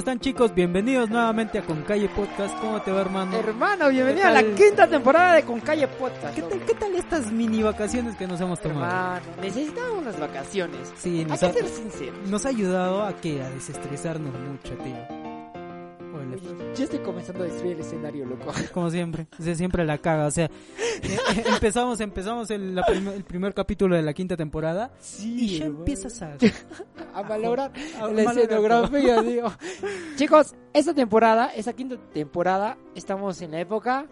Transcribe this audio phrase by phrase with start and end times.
[0.00, 0.54] están chicos?
[0.54, 2.58] Bienvenidos nuevamente a Con Calle Podcast.
[2.58, 3.38] ¿Cómo te va hermano?
[3.38, 6.34] Hermano, bienvenido ¿Qué a la quinta temporada de Con Calle Podcast.
[6.34, 8.86] ¿Qué tal, ¿Qué tal estas mini vacaciones que nos hemos tomado?
[8.86, 10.90] Hermano, necesitamos unas vacaciones.
[10.96, 12.28] Sí, Hay nos que ha, ser sinceros.
[12.30, 15.19] nos ha ayudado a que a desestresarnos mucho, tío.
[16.76, 18.52] Yo estoy comenzando a destruir el escenario, loco.
[18.72, 20.50] Como siempre, siempre la caga, o sea, eh,
[21.02, 24.90] eh, empezamos, empezamos el, la prim- el primer capítulo de la quinta temporada
[25.20, 26.36] y ya empiezas a...
[27.14, 29.52] a valorar a la escenografía, digo.
[30.16, 34.06] Chicos, esta temporada, esta quinta temporada, estamos en la época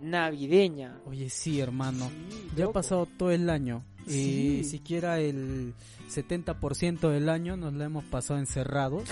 [0.00, 0.98] navideña.
[1.06, 4.64] Oye, sí, hermano, Sí, ya ha pasado todo el año y Sí.
[4.64, 5.74] siquiera el
[6.12, 9.04] 70% del año nos lo hemos pasado encerrados,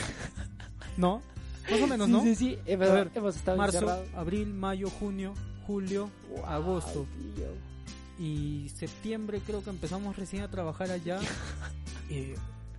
[0.97, 1.23] ¿no?
[1.70, 2.22] Más o menos, ¿no?
[2.22, 2.58] Sí, sí, sí.
[2.66, 4.08] Hemos, A ver, hemos estado Marzo, encerrados.
[4.14, 5.34] abril, mayo, junio,
[5.66, 6.11] julio,
[6.47, 7.47] agosto tío.
[8.19, 11.19] y septiembre creo que empezamos recién a trabajar allá.
[12.12, 12.34] Eh,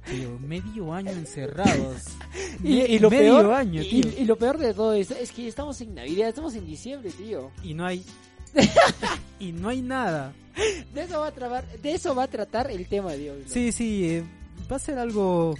[0.09, 2.03] tío, medio año encerrados.
[2.63, 4.11] Y, y lo medio peor, año, y, tío.
[4.19, 7.49] y lo peor de todo esto es que estamos en Navidad, estamos en diciembre, tío.
[7.63, 8.03] Y no hay
[9.39, 10.33] y no hay nada.
[10.93, 13.41] De eso va a tratar, de eso va a tratar el tema de hoy.
[13.43, 13.49] ¿no?
[13.49, 14.23] Sí, sí, eh,
[14.69, 15.55] va a ser algo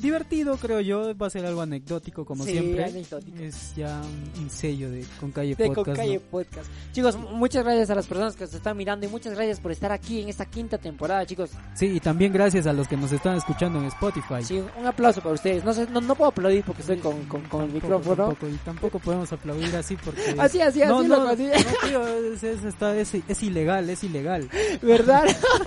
[0.00, 2.84] divertido, creo yo, va a ser algo anecdótico como Sí, siempre.
[2.84, 3.38] anecdótico.
[3.38, 4.00] Es ya
[4.40, 5.84] un, sello de Con Calle de Podcast.
[5.84, 5.96] Con ¿no?
[5.96, 6.70] Calle Podcast.
[6.92, 9.92] Chicos, muchas gracias a las personas que nos están mirando y muchas gracias por estar
[9.92, 11.50] aquí en esta quinta temporada, chicos.
[11.74, 14.42] Sí, y también gracias a los que nos están escuchando en Spotify.
[14.42, 15.64] Sí, un aplauso para ustedes.
[15.64, 18.16] No, sé, no, no puedo aplaudir porque estoy con, con, con el Tampoco, micrófono.
[18.28, 20.22] tampoco, y tampoco podemos aplaudir así porque...
[20.38, 21.44] Así, así, así, no, loco, no, así.
[21.46, 24.48] no, tío, es, es- está- es- es ilegal, es ilegal.
[24.82, 25.24] ¿Verdad?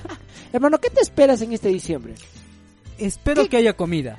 [0.53, 2.16] Hermano, ¿qué te esperas en este diciembre?
[3.00, 3.50] Espero ¿Qué?
[3.50, 4.17] que haya comida.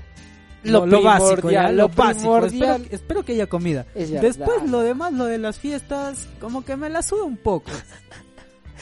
[0.63, 2.45] Lo básico, ya, lo básico.
[2.45, 3.87] Espero, espero que haya comida.
[3.95, 7.71] Después lo demás, lo de las fiestas, como que me la suda un poco.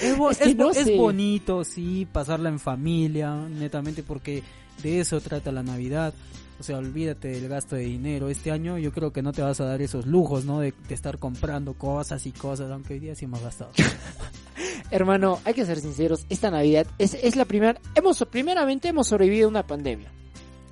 [0.00, 0.96] Es, bo- Es que es bo- no es sé.
[0.96, 4.44] bonito, sí, pasarla en familia, netamente porque
[4.80, 6.14] de eso trata la Navidad.
[6.60, 8.28] O sea, olvídate del gasto de dinero.
[8.28, 10.60] Este año yo creo que no te vas a dar esos lujos, ¿no?
[10.60, 13.72] De, de estar comprando cosas y cosas, aunque hoy día sí hemos gastado.
[14.90, 16.24] Hermano, hay que ser sinceros.
[16.28, 17.80] Esta Navidad es, es la primera.
[17.94, 20.10] Hemos, primeramente, hemos sobrevivido a una pandemia.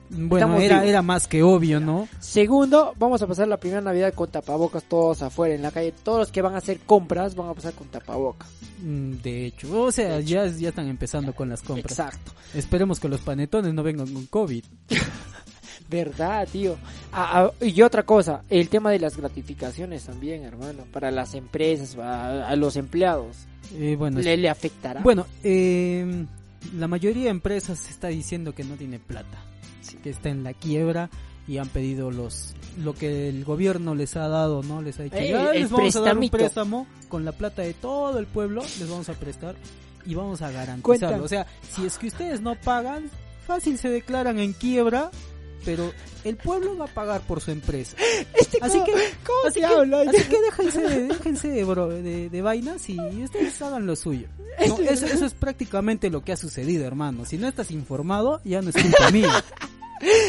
[0.09, 2.09] Bueno, era, más que obvio, ¿no?
[2.21, 5.93] Segundo, vamos a pasar la primera Navidad con tapabocas todos afuera en la calle.
[6.05, 8.49] Todos los que van a hacer compras van a pasar con tapabocas.
[8.83, 10.29] Mm, De hecho, o sea, De hecho.
[10.29, 11.91] ya, ya están empezando con las compras.
[11.99, 12.33] Exacto.
[12.55, 14.65] Esperemos que los panetones no vengan con COVID.
[15.89, 16.77] Verdad, tío.
[17.13, 20.85] Ah, ah, y otra cosa, el tema de las gratificaciones también, hermano.
[20.93, 23.37] Para las empresas, a, a los empleados.
[23.75, 25.01] Eh, bueno, ¿Le, le afectará?
[25.01, 26.25] bueno eh,
[26.77, 29.39] la mayoría de empresas está diciendo que no tiene plata,
[29.81, 29.97] Sí.
[30.03, 31.11] que está en la quiebra
[31.49, 34.83] y han pedido los lo que el gobierno les ha dado, ¿no?
[34.83, 36.37] Les ha dicho, Eh, "Ya el les vamos a dar un prestamito".
[36.37, 39.55] préstamo con la plata de todo el pueblo, les vamos a prestar
[40.05, 41.25] y vamos a garantizarlo.
[41.25, 43.11] O sea, si es que ustedes no pagan,
[43.47, 45.11] fácil se declaran en quiebra,
[45.65, 45.93] pero
[46.25, 47.97] el pueblo va a pagar por su empresa.
[48.35, 48.93] Este, Así ¿cómo- que,
[49.27, 52.99] ¿Cómo así se que, así que déjense, de- déjense de, bro- de, de vainas y
[53.25, 54.29] ustedes hagan lo suyo.
[54.67, 57.25] No, eso, eso es prácticamente lo que ha sucedido, hermano.
[57.27, 59.45] Si no estás informado, ya no es culpa mía.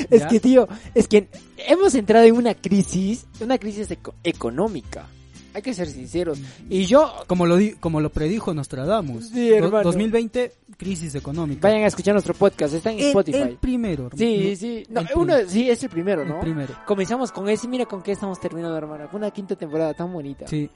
[0.10, 0.66] Es que, tío,
[0.96, 1.28] es que
[1.58, 5.08] hemos entrado en una crisis, una crisis eco- económica.
[5.58, 6.40] Hay que ser sinceros.
[6.70, 9.30] Y yo, Como lo, di- como lo predijo Nostradamus.
[9.30, 9.82] Sí, hermano.
[9.82, 11.68] 2020, crisis económica.
[11.68, 13.38] vayan a escuchar nuestro podcast, está en el, Spotify.
[13.40, 14.04] el primero.
[14.06, 14.18] hermano.
[14.20, 14.84] sí, sí.
[14.88, 16.40] No, el uno, prim- sí, es el primero, el ¿no?
[16.40, 16.76] primero.
[16.86, 19.10] Comenzamos con ese, mira con qué estamos terminando, hermano.
[19.10, 20.46] Con una quinta temporada tan bonita.
[20.48, 20.70] Sí.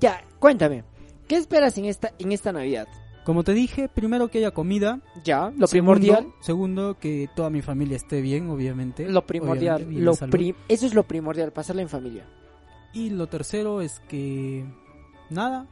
[0.00, 0.82] Ya, cuéntame.
[1.28, 2.88] ¿Qué esperas en esta, en esta Navidad?
[3.24, 4.98] Como te dije, primero que haya comida.
[5.22, 6.26] Ya, lo Segundo- primordial.
[6.40, 9.08] Segundo, que toda mi familia esté bien, obviamente.
[9.08, 9.76] Lo primordial.
[9.76, 10.32] Obviamente, Lo de salud.
[10.32, 12.24] pri- eso es lo primordial, pasarla en familia.
[12.92, 14.64] Y lo tercero es que
[15.30, 15.66] nada,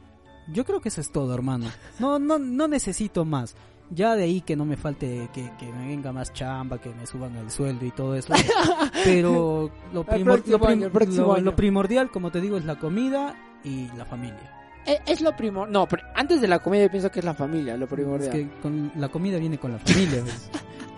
[0.47, 1.67] yo creo que eso es todo, hermano.
[1.99, 3.55] No no no necesito más.
[3.91, 7.07] Ya de ahí que no me falte que, que me venga más chamba, que me
[7.07, 8.31] suban el sueldo y todo eso.
[9.03, 13.87] Pero lo, primor- lo prim- lo- lo primordial, como te digo, es la comida y
[13.97, 14.55] la familia.
[14.85, 15.73] Eh, Es, lo primordial.
[15.73, 18.31] No, pero antes de la comida yo pienso que es la familia, lo Es primordial.
[18.31, 20.23] que con la comida viene con la familia.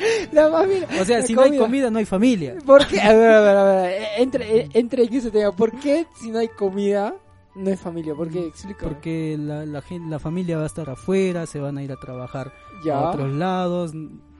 [0.32, 0.88] La familia.
[1.00, 1.90] O sea, si no hay comida.
[1.90, 2.56] no hay familia.
[2.64, 3.00] ¿Por qué?
[3.00, 4.02] A ver, a ver, a ver.
[4.18, 5.52] Entre, eh, entre en ese tema.
[5.52, 7.14] ¿Por qué si no hay comida
[7.54, 8.14] no hay familia?
[8.14, 8.46] ¿Por qué?
[8.46, 8.92] Explícame.
[8.92, 12.52] Porque la, la, la familia va a estar afuera, se van a ir a trabajar
[12.84, 12.98] Ya.
[12.98, 13.92] a otros lados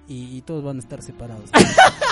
[0.06, 1.50] y, y todos van a estar separados.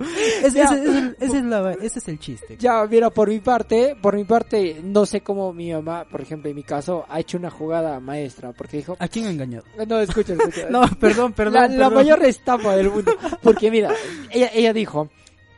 [0.44, 0.64] Ese, Ya.
[0.64, 2.56] ese- ese- ese es la- ese es el chiste.
[2.58, 6.48] Ya, mira, por mi parte, por mi parte, no sé cómo mi mamá, por ejemplo,
[6.50, 9.64] en mi caso, ha hecho una jugada maestra, porque dijo, ¿A quién ha engañado?
[9.86, 10.68] no, escucha, escucha.
[10.70, 11.54] No, perdón, perdón.
[11.54, 11.94] la, la perdón.
[11.94, 13.12] mayor estafa del mundo,
[13.42, 13.90] porque mira,
[14.30, 15.08] ella, ella dijo,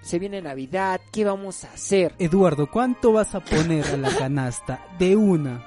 [0.02, 2.12] se viene Navidad, ¿qué vamos a hacer?
[2.18, 4.84] Eduardo, ¿cuánto vas a poner a la canasta?
[4.98, 5.64] De una.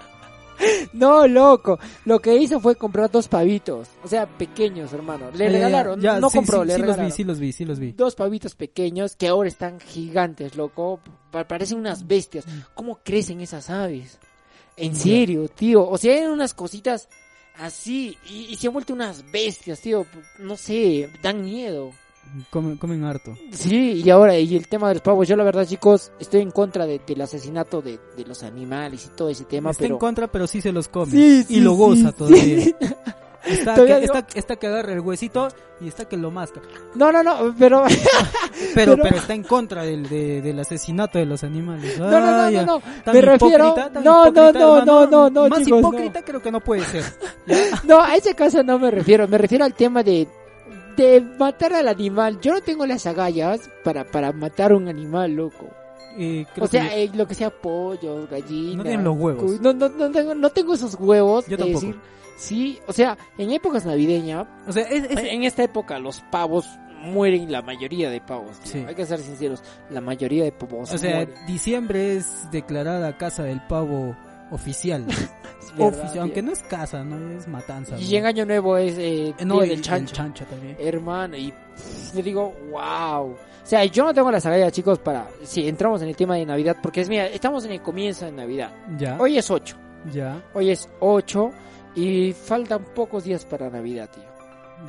[0.94, 5.50] No, loco, lo que hizo fue comprar dos pavitos, o sea, pequeños, hermano, le Eh,
[5.50, 7.06] regalaron, ya, no sí, compró, sí, le sí los regalaron.
[7.08, 7.92] vi, sí los vi, sí los vi.
[7.92, 11.00] Dos pavitos pequeños que ahora están gigantes, loco.
[11.32, 12.46] Pa- parecen unas bestias.
[12.74, 14.20] ¿Cómo crecen esas aves?
[14.78, 15.88] En serio, tío.
[15.88, 17.08] O sea, eran unas cositas
[17.58, 18.18] así.
[18.30, 20.06] Y, y se han vuelto unas bestias, tío.
[20.40, 21.92] No sé, dan miedo.
[22.50, 23.34] Comen, comen harto.
[23.52, 25.28] Sí, y ahora, y el tema de los pavos.
[25.28, 29.16] Yo, la verdad, chicos, estoy en contra de- del asesinato de, de los animales y
[29.16, 29.72] todo ese tema.
[29.72, 29.96] Está pero...
[29.96, 31.12] en contra, pero sí se los come.
[31.12, 32.66] Sí, sí, y lo goza sí, todavía.
[33.46, 35.50] Está, Todavía que, digo- está, está que agarra el huesito
[35.80, 36.62] y está que lo masca.
[36.96, 37.84] No, no, no, pero...
[38.74, 42.00] Pero, Pero- pero está en contra del, de- del asesinato de los animales.
[42.00, 42.82] No, no, no, no, no.
[43.14, 43.76] Me refiero...
[44.04, 45.90] No, no, no, no, no, no, Más chicos, no.
[45.90, 47.04] hipócrita creo que no puede ser.
[47.84, 50.28] No, a ese caso no me refiero, me refiero al tema de
[50.96, 52.40] de matar al animal.
[52.42, 55.68] Yo no tengo las agallas para para matar a un animal, loco.
[56.18, 58.78] Eh, creo O sea, que eh, lo que sea pollo, gallina.
[58.78, 59.60] No tienen los huevos.
[59.62, 61.46] No, no, no tengo, no tengo esos huevos.
[61.48, 61.86] Yo de tampoco.
[61.88, 62.00] decir,
[62.38, 66.68] sí, o sea, en épocas navideñas, o sea, es, es- en esta época los pavos
[67.02, 68.58] mueren la mayoría de pavos.
[68.64, 68.84] Sí.
[68.88, 71.36] Hay que ser sinceros, la mayoría de pavos o sea, mueren.
[71.48, 74.16] diciembre es declarada casa del pavo
[74.52, 75.06] oficial.
[75.78, 77.98] Oficial, aunque no es casa, no es matanza.
[78.00, 78.18] Y ¿no?
[78.20, 80.16] en año nuevo es eh, Eh, no, del el chancho.
[80.46, 80.78] también.
[80.80, 83.32] hermano, y pff, yo digo, wow.
[83.32, 83.38] O
[83.68, 86.78] sea, yo no tengo las agallas, chicos, para si entramos en el tema de Navidad,
[86.82, 88.72] porque es, mira, estamos en el comienzo de Navidad.
[88.98, 89.76] Ya, Hoy es 8,
[90.14, 90.42] ya.
[90.54, 91.50] hoy es 8
[91.96, 94.24] y faltan pocos días para Navidad, tío.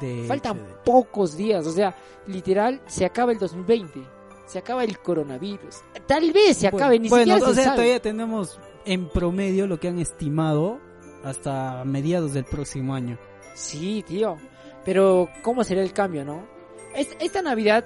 [0.00, 1.96] De Faltan hecho, de- pocos días, o sea,
[2.28, 4.00] literal, se acaba el 2020,
[4.46, 5.76] se acaba el coronavirus.
[6.06, 7.76] Tal vez se Bueno, acabe, ni bueno, siquiera o se sea, sabe.
[7.76, 10.80] todavía tenemos en promedio lo que han estimado
[11.24, 13.18] hasta mediados del próximo año.
[13.54, 14.36] Sí, tío.
[14.84, 16.46] Pero, ¿cómo será el cambio, no?
[16.94, 17.84] Es- Esta Navidad,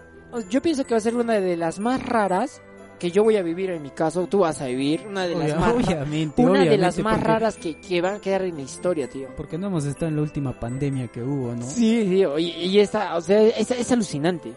[0.50, 2.60] yo pienso que va a ser una de las más raras
[2.98, 4.26] que yo voy a vivir en mi caso.
[4.26, 7.26] Tú vas a vivir una de las más, obviamente, una de obviamente, las más porque-
[7.28, 9.28] raras que, que van a quedar en la historia, tío.
[9.38, 11.62] Porque no hemos estado en la última pandemia que hubo, ¿no?
[11.64, 12.38] Sí, tío.
[12.38, 14.52] Y, y esta, o sea, es, es alucinante.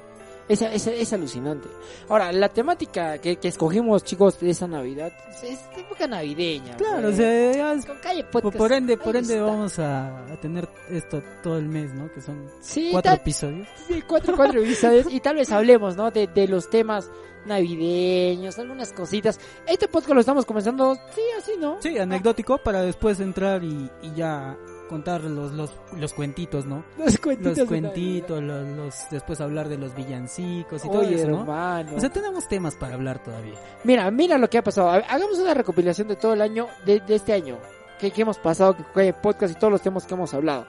[0.50, 1.70] Es, es, es alucinante.
[2.10, 5.12] Ahora, la temática que, que escogimos, chicos, de esa Navidad
[5.42, 6.76] es, época navideña.
[6.76, 9.46] Claro, o sea, es- Con calle podcast, por ende, por ende está.
[9.46, 12.12] vamos a, a tener esto todo el mes, ¿no?
[12.12, 13.68] Que son Sí, cuatro episodios.
[13.88, 15.08] Sí, cuatro, cuatro episodios.
[15.10, 16.12] Y tal vez hablemos, ¿no?
[16.12, 17.10] De, de los temas
[17.46, 19.40] navideños, algunas cositas.
[19.68, 21.78] Este podcast lo estamos comenzando, sí, así, ¿no?
[21.82, 24.58] Sí, anecdótico para después entrar y, y ya
[24.90, 26.84] contar los, los, los cuentitos, ¿no?
[26.98, 27.58] Los cuentitos.
[27.58, 31.40] Los cuentitos, los, los- después hablar de los villancicos y todo eso, ¿no?
[31.42, 31.96] hermano.
[31.96, 33.56] O sea, tenemos temas para hablar todavía.
[33.84, 34.90] mira, mira lo que ha pasado.
[34.90, 37.58] Ha- Hagamos una recopilación de todo el año, de, de este año.
[38.00, 40.66] Que, que hemos pasado, que que podcast y todos los temas que hemos hablado.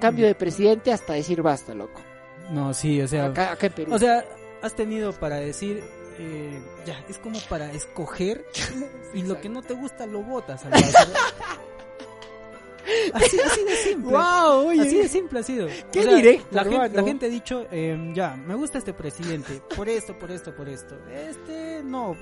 [0.00, 2.00] Cambio de presidente hasta decir basta, loco.
[2.50, 3.94] No, sí, o sea, Acá, acá en Perú.
[3.94, 4.24] o sea,
[4.62, 5.82] has tenido para decir,
[6.18, 8.44] eh, ya, es como para escoger
[9.14, 10.62] y lo que no te gusta lo botas.
[13.14, 14.12] así, así de simple.
[14.12, 14.68] ¡Wow!
[14.68, 15.68] Oye, Así de simple ha sido.
[15.92, 19.88] Qué directo, la, gente, la gente ha dicho, eh, ya, me gusta este presidente, por
[19.88, 20.96] esto, por esto, por esto.
[21.10, 22.16] Este, no,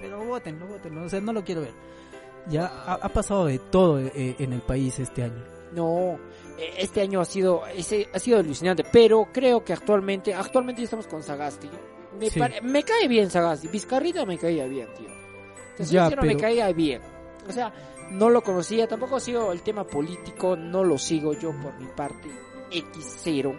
[0.00, 1.72] pero votenlo, votenlo, o sea, no lo quiero ver.
[2.48, 5.44] Ya ha, ha pasado de todo eh, en el país este año.
[5.72, 6.18] No,
[6.58, 11.06] eh, este año ha sido ese, ha sido alucinante, pero creo que actualmente actualmente estamos
[11.06, 11.70] con Sagasti.
[12.18, 12.38] Me, Sí.
[12.40, 15.08] pare- me cae bien Sagasti, Vizcarrita me caía bien, tío.
[15.76, 17.00] Te soy Ya, sincero, me pero- caía bien.
[17.48, 17.72] O sea,
[18.10, 22.28] no lo conocía, tampoco sigo el tema político, no lo sigo yo por mi parte.
[22.70, 23.54] X0.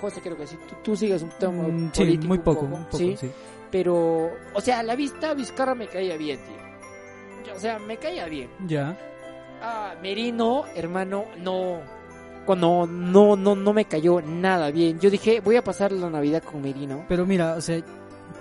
[0.00, 2.28] José, creo que sí, tú, tú sigues un tema Mm, sí, político.
[2.28, 3.16] muy un poco, un poco, ¿sí?
[3.16, 3.30] sí.
[3.70, 7.54] Pero, o sea, a la vista Vizcarra me caía bien, tío.
[7.54, 8.50] O sea, me caía bien.
[8.66, 8.98] Ya.
[9.62, 11.80] Ah, Merino, hermano, no.
[12.48, 14.98] No, no, no, no me cayó nada bien.
[14.98, 17.04] Yo dije, voy a pasar la Navidad con Merino.
[17.08, 17.80] Pero mira, o sea,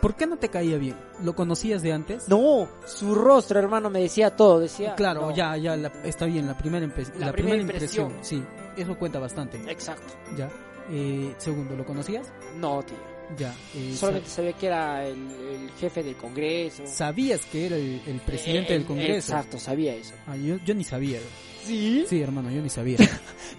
[0.01, 0.95] ¿por qué no te caía bien?
[1.23, 2.27] ¿Lo conocías de antes?
[2.27, 4.59] No, su rostro, hermano, me decía todo.
[4.59, 4.95] Decía.
[4.95, 5.35] Claro, no.
[5.35, 8.11] ya, ya, la- está bien, la primera, La la primera primera impresión.
[8.11, 8.45] impresión.
[8.75, 9.57] Sí, eso cuenta bastante.
[9.71, 10.13] Exacto.
[10.35, 10.49] Ya.
[10.89, 12.27] Eh, segundo, ¿lo conocías?
[12.59, 12.97] No, tío.
[13.37, 13.53] Ya.
[13.75, 16.85] eh, Solamente sabía que era el, el jefe del Congreso.
[16.85, 19.33] sa- sabías que era el, el presidente Eh, del Congreso.
[19.33, 20.13] Exacto, sabía eso.
[20.27, 21.19] Ah, yo, yo ni sabía.
[21.65, 22.03] ¿Sí?
[22.09, 22.97] Sí, hermano, yo ni sabía.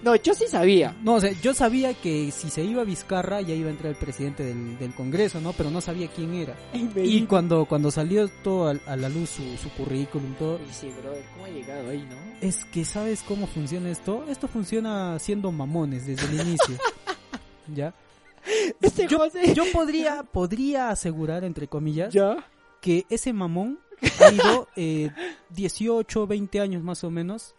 [0.02, 0.96] No, yo sí sabía.
[1.04, 3.90] No, o sea, yo sabía que si se iba a Vizcarra ya iba a entrar
[3.92, 5.52] el presidente del, del Congreso, ¿no?
[5.52, 6.56] Pero no sabía quién era.
[6.96, 11.22] Y cuando, cuando salió todo a, a la luz su, su currículum, todo, Sí, brother,
[11.34, 12.16] ¿cómo ha llegado ahí, no?
[12.40, 14.24] es que ¿sabes cómo funciona esto?
[14.28, 16.76] Esto funciona siendo mamones desde el inicio.
[17.72, 17.94] ¿Ya?
[18.80, 19.54] Este yo, José.
[19.54, 22.44] yo podría, podría asegurar, entre comillas, Ya.
[22.80, 23.78] que ese mamón
[24.20, 25.10] ha ido eh,
[25.50, 27.54] 18, 20 años más o menos,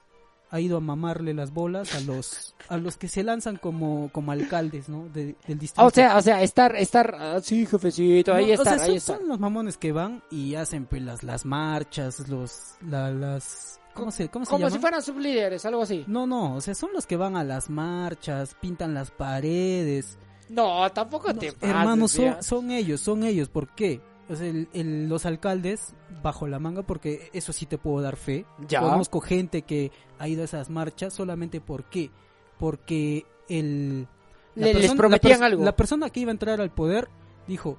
[0.49, 4.31] ha ido a mamarle las bolas a los a los que se lanzan como, como
[4.31, 5.09] alcaldes, ¿no?
[5.09, 5.83] De- del distrito.
[5.85, 8.89] O sea, o sea, estar, estar, ah, sí, jefecito, ahí No, o estar, sea, ahí
[8.91, 9.17] son, estar.
[9.19, 14.11] son los mamones que van y hacen pues las, las marchas, los la- las ¿cómo
[14.11, 16.03] se cómo se Como si fueran sublíderes, algo así.
[16.07, 20.17] No, no, o sea, son los que van a las marchas, pintan las paredes.
[20.49, 23.49] No, tampoco No, te pases, hermanos, son, son ellos, son ellos.
[23.49, 24.01] ¿Por qué?
[24.29, 28.15] O sea, el- el- los alcaldes bajo la manga, porque eso sí te puedo dar
[28.15, 28.45] fe.
[28.67, 28.79] Ya.
[28.81, 32.09] Conozco gente que ha ido a esas marchas solamente ¿por qué?
[32.57, 34.07] Porque el...
[34.55, 35.63] la Le- les persona- prometían la algo.
[35.63, 37.09] La persona que iba a entrar al poder
[37.47, 37.77] dijo,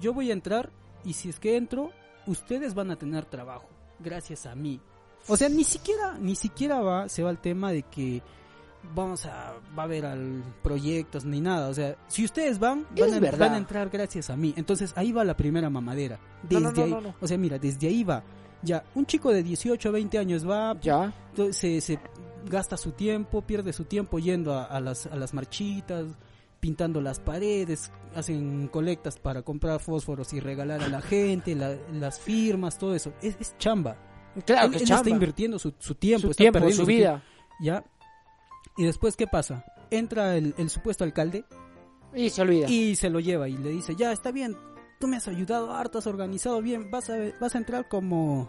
[0.00, 0.70] yo voy a entrar
[1.04, 1.90] y si es que entro,
[2.26, 3.68] ustedes van a tener trabajo,
[3.98, 4.80] gracias a mí.
[5.28, 8.22] O sea, ni siquiera, ni siquiera va, se va al tema de que
[8.94, 11.68] vamos a, va a haber al proyectos ni nada.
[11.68, 13.38] O sea, si ustedes van, van, a, verdad.
[13.38, 14.52] van a entrar gracias a mí.
[14.56, 16.18] Entonces ahí va la primera mamadera.
[16.42, 16.90] Desde no, no, ahí.
[16.90, 17.14] no.
[17.20, 18.22] O sea, mira, desde ahí va.
[18.62, 21.12] Ya, un chico de 18 20 años va, Ya.
[21.50, 21.98] se, se
[22.48, 26.06] gasta su tiempo, pierde su tiempo yendo a, a las, a las marchitas,
[26.60, 32.20] pintando las paredes, hacen colectas para comprar fósforos y regalar a la gente, la- las
[32.20, 33.12] firmas, todo eso.
[33.20, 33.96] Es, es chamba.
[34.46, 35.00] Claro, él que él chamba.
[35.00, 37.22] está invirtiendo su, su tiempo, su está tiempo, perdiendo su vida.
[37.60, 37.84] ¿Ya?
[38.76, 39.64] Y después, ¿qué pasa?
[39.90, 41.44] Entra el, el supuesto alcalde
[42.14, 42.68] Y se olvida.
[42.68, 44.56] y se lo lleva y le dice, ya, está bien,
[44.98, 48.48] tú me has ayudado harto, has organizado bien, vas a, vas a entrar como,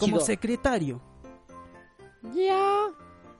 [0.00, 1.00] como secretario.
[2.34, 2.88] Ya.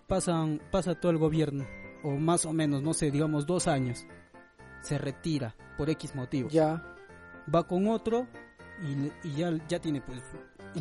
[0.07, 1.67] pasan, pasa todo el gobierno,
[2.03, 4.07] o más o menos, no sé, digamos dos años,
[4.83, 6.49] se retira por X motivo.
[6.49, 6.83] Ya.
[7.53, 8.27] Va con otro
[8.83, 10.21] y, y ya, ya tiene pues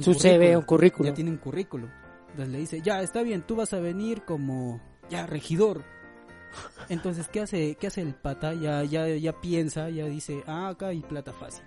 [0.01, 1.13] Su CV, un Ya currículum.
[1.13, 1.89] tiene un currículum.
[2.29, 4.79] Entonces le dice, ya, está bien, tú vas a venir como,
[5.10, 5.84] ya, regidor.
[6.89, 8.54] Entonces, ¿qué hace, qué hace el pata?
[8.54, 11.63] Ya, ya, ya piensa, ya dice, ah, acá hay plata fácil.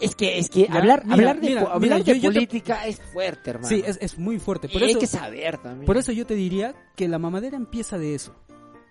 [0.00, 2.20] Es que, es que Ya, hablar, mira, hablar de, mira, po- mira, hablar yo- de
[2.20, 3.68] yo te- política es fuerte, hermano.
[3.68, 4.68] Sí, es, es muy fuerte.
[4.68, 5.86] Por Y hay eso, que saber también.
[5.86, 8.34] Por eso yo te diría que la mamadera empieza de eso.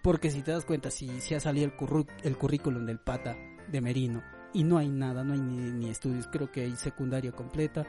[0.02, 3.36] Porque si te das cuenta, si, si ha salido el, curru- el currículum del pata
[3.70, 7.34] de Merino y no hay nada, no hay ni, ni estudios, creo que hay secundaria
[7.34, 7.86] completa,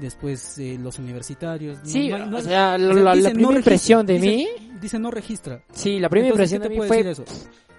[0.00, 1.78] después eh, los universitarios.
[1.84, 4.48] Sí, no hay- no o sea, la, primera no impresión de mí,
[4.80, 5.62] dice- no registra.
[5.72, 7.24] sí, la primera Entonces, impresión ¿qué de mí fue, eso?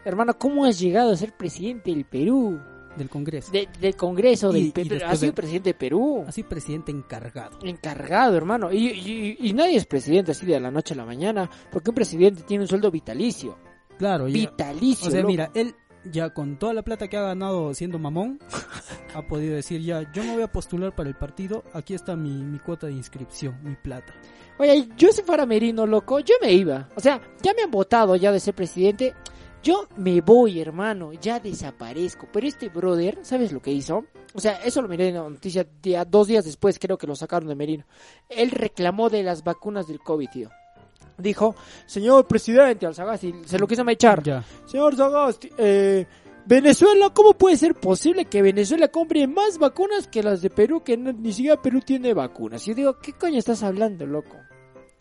[0.05, 2.59] hermano, ¿cómo has llegado a ser presidente del Perú?
[2.97, 3.51] Del Congreso.
[3.53, 4.97] De- del Congreso, del Perú.
[5.05, 6.25] Has sido de- presidente de Perú.
[6.27, 7.57] Así presidente encargado.
[7.63, 8.69] Encargado, hermano.
[8.71, 11.95] Y, y- y nadie es presidente así de la noche a la mañana, porque un
[11.95, 13.57] presidente tiene un sueldo vitalicio.
[13.97, 15.07] Claro, ya- Vitalicio.
[15.07, 15.31] O sea, loco.
[15.31, 15.73] mira, él
[16.05, 18.39] ya con toda la plata que ha ganado siendo mamón,
[19.15, 22.31] ha podido decir ya, yo me voy a postular para el partido, aquí está mi,
[22.43, 24.13] mi cuota de inscripción, mi plata.
[24.57, 26.87] Oye, yo si fuera Merino, loco, yo me iba.
[26.95, 29.13] O sea, ya me han votado ya de ser presidente.
[29.63, 32.27] Yo me voy, hermano, ya desaparezco.
[32.31, 34.05] Pero este brother, ¿sabes lo que hizo?
[34.33, 37.15] O sea, eso lo miré en la noticia día- dos días después, creo que lo
[37.15, 37.85] sacaron de Merino.
[38.29, 40.49] Él reclamó de las vacunas del COVID, tío.
[41.21, 44.21] Dijo, señor presidente, al Sagasti, se lo quiso echar.
[44.23, 44.43] Ya.
[44.65, 46.05] Señor Sagasti, eh,
[46.45, 50.97] Venezuela, ¿cómo puede ser posible que Venezuela compre más vacunas que las de Perú, que
[50.97, 52.65] no- ni siquiera Perú tiene vacunas?
[52.65, 54.37] Yo digo, ¿qué coño estás hablando, loco?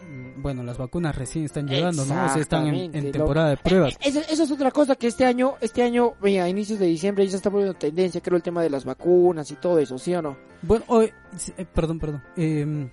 [0.06, 2.12] Mm, Bueno, las vacunas recién están llegando, ¿no?
[2.24, 3.10] O sea, están en, loco.
[3.12, 3.94] temporada de pruebas.
[3.94, 6.86] Eh, Eso, eso es otra cosa que este año, este año, mira, a inicios de
[6.86, 9.98] diciembre ya se está volviendo tendencia, creo, el tema de las vacunas y todo eso,
[9.98, 10.36] ¿sí o no?
[10.62, 11.10] Bueno, hoy,
[11.56, 12.22] eh, perdón, perdón.
[12.36, 12.88] Eh,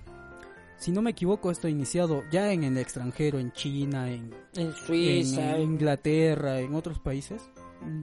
[0.77, 4.31] si no me equivoco, esto ha iniciado ya en el extranjero, en China, en,
[4.85, 7.41] Suiza, en- Inglaterra, en otros países.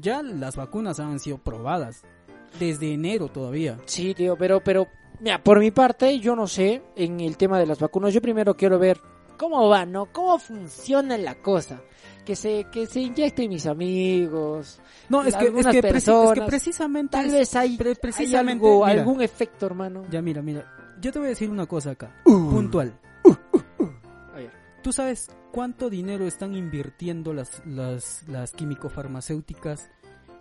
[0.01, 2.03] Ya las vacunas han sido probadas.
[2.59, 3.79] Desde enero todavía.
[3.87, 4.87] Sí, tío, pero, pero,
[5.21, 8.57] mira, por mi parte, yo no sé, en el tema de las vacunas, yo primero
[8.57, 9.01] quiero ver
[9.37, 10.07] cómo va, ¿no?
[10.13, 11.81] ¿Cómo funciona la cosa?
[12.25, 17.11] Que se, que se inyecten mis amigos, No, es que, es que, es que precisamente...
[17.11, 19.01] tal vez hay, pre- hay precisamente, algo- mira.
[19.01, 20.05] algún efecto, hermano.
[20.11, 20.65] Ya, mira, mira.
[21.01, 22.15] Yo te voy a decir una cosa acá.
[22.25, 22.51] Uh.
[22.51, 22.99] Puntual.
[24.33, 24.51] A ver.
[24.83, 29.91] ¿Tú sabes cuánto dinero están invirtiendo las, las, las químico-farmacéuticas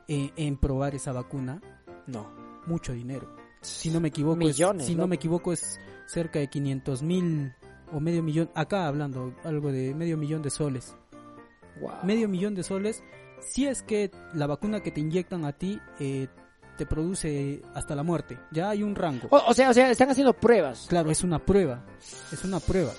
[0.08, 1.62] en, en probar esa vacuna?
[2.08, 2.30] No.
[2.66, 3.36] Mucho dinero.
[3.62, 7.54] Si no me equivoco, es- si no me equivoco es cerca de 500 mil
[7.92, 8.50] o medio millón.
[8.56, 10.96] Acá hablando algo de medio millón de soles.
[11.82, 11.92] Wow.
[12.04, 13.04] Medio millón de soles.
[13.42, 16.28] Si es que la vacuna que te inyectan a ti eh,
[16.78, 18.38] te produce hasta la muerte.
[18.52, 19.28] Ya hay un rango.
[19.32, 20.86] O, o sea, o sea, están haciendo pruebas.
[20.90, 21.86] Claro, es una prueba.
[22.32, 22.92] Es una prueba.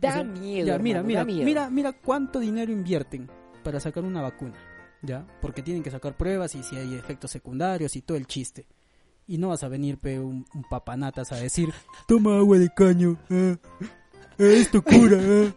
[0.00, 0.66] Da O sea, miedo.
[0.66, 1.44] Ya, mira, hermano, mira, da miedo.
[1.44, 3.30] mira, mira cuánto dinero invierten
[3.62, 4.54] para sacar una vacuna,
[5.02, 5.26] ¿ya?
[5.40, 8.66] Porque tienen que sacar pruebas y si hay efectos secundarios y todo el chiste.
[9.26, 11.72] Y no vas a venir, pe, un, un papanatas a decir,
[12.06, 15.54] toma agua de caño, ah, ah, esto cura, ah".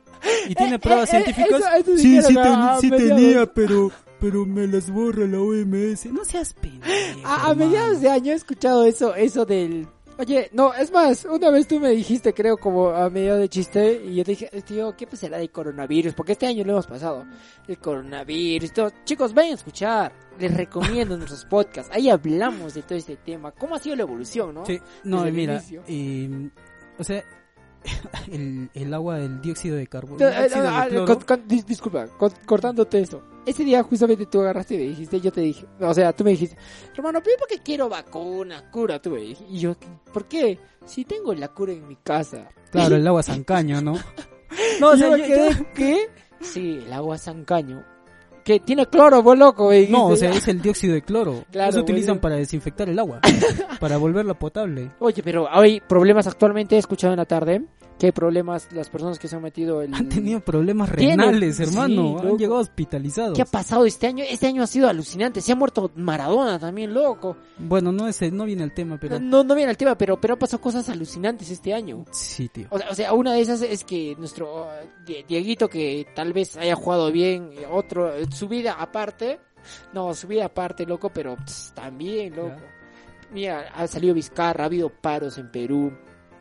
[0.48, 1.60] Y tiene pruebas eh, eh, científicas.
[1.60, 6.06] eso- eso sí, sí, ten- a sí tenía, pero pero me las borra la OMS.
[6.08, 6.88] No seas pendejo.
[7.24, 9.88] A, a mediados de año he escuchado eso, eso del...
[10.20, 14.02] Oye, no, es más, una vez tú me dijiste, creo, como a medio de chiste,
[14.04, 16.16] y yo dije, tío, ¿qué pasará de coronavirus?
[16.16, 17.24] Porque este año lo hemos pasado.
[17.68, 18.92] El coronavirus, todo.
[19.04, 20.14] Chicos, vayan a escuchar.
[20.40, 21.92] Les recomiendo nuestros podcasts.
[21.94, 23.52] Ahí hablamos de todo este tema.
[23.52, 24.66] ¿Cómo ha sido la evolución, no?
[24.66, 26.50] Sí, no, Desde mira, y,
[26.98, 27.24] o sea,
[28.32, 30.88] el, el agua, el dióxido de carbono, Eh, ah,
[31.48, 32.08] dis- disculpa,
[32.46, 33.22] cortándote eso.
[33.46, 36.32] Ese día justamente tú agarraste y me dijiste, yo te dije, o sea, tú me
[36.32, 36.58] dijiste,
[36.96, 39.02] hermano, pero ¿por qué quiero vacuna, cura?
[39.02, 39.76] Tú me dijiste, y yo,
[40.14, 40.60] ¿por qué?
[40.86, 42.50] Si tengo la cura en mi casa.
[42.72, 43.94] claro, el agua sancaño, ¿no?
[44.80, 46.10] No, o yo sea, yo- quedé, ¿qué?
[46.40, 47.84] Sí, el agua Sancaño.
[48.46, 49.92] Que tiene cloro, vos loco, dijiste.
[49.92, 51.44] no, o sea, es el dióxido de cloro.
[51.52, 53.20] Claro, Eso utilizan para desinfectar el agua,
[53.80, 54.92] para volverla potable.
[55.00, 57.66] Oye, pero hay problemas actualmente, he escuchado en la tarde,
[58.00, 59.94] que hay problemas las personas que se han metido el...
[59.94, 62.20] Han tenido problemas Tienen- renales, hermano.
[62.20, 63.36] Han llegado hospitalizados.
[63.36, 64.24] ¿Qué ha pasado este año?
[64.28, 67.38] Este año ha sido alucinante, se ha muerto Maradona también, loco.
[67.58, 70.34] Bueno, no es, no viene el tema, pero No, no viene el tema, pero, pero
[70.36, 72.06] han pasado cosas alucinantes este año.
[72.12, 72.68] sí, tío.
[72.70, 74.68] O sea, o sea, una de esas es que nuestro uh,
[75.06, 79.40] Die- Dieguito, que tal vez haya jugado bien, eh, otro, eh, su vida aparte,
[79.94, 82.56] no, su vida aparte, loco, pero pss, también, loco.
[83.34, 85.92] Mira, ha salido Vizcarra, ha habido paros en Perú.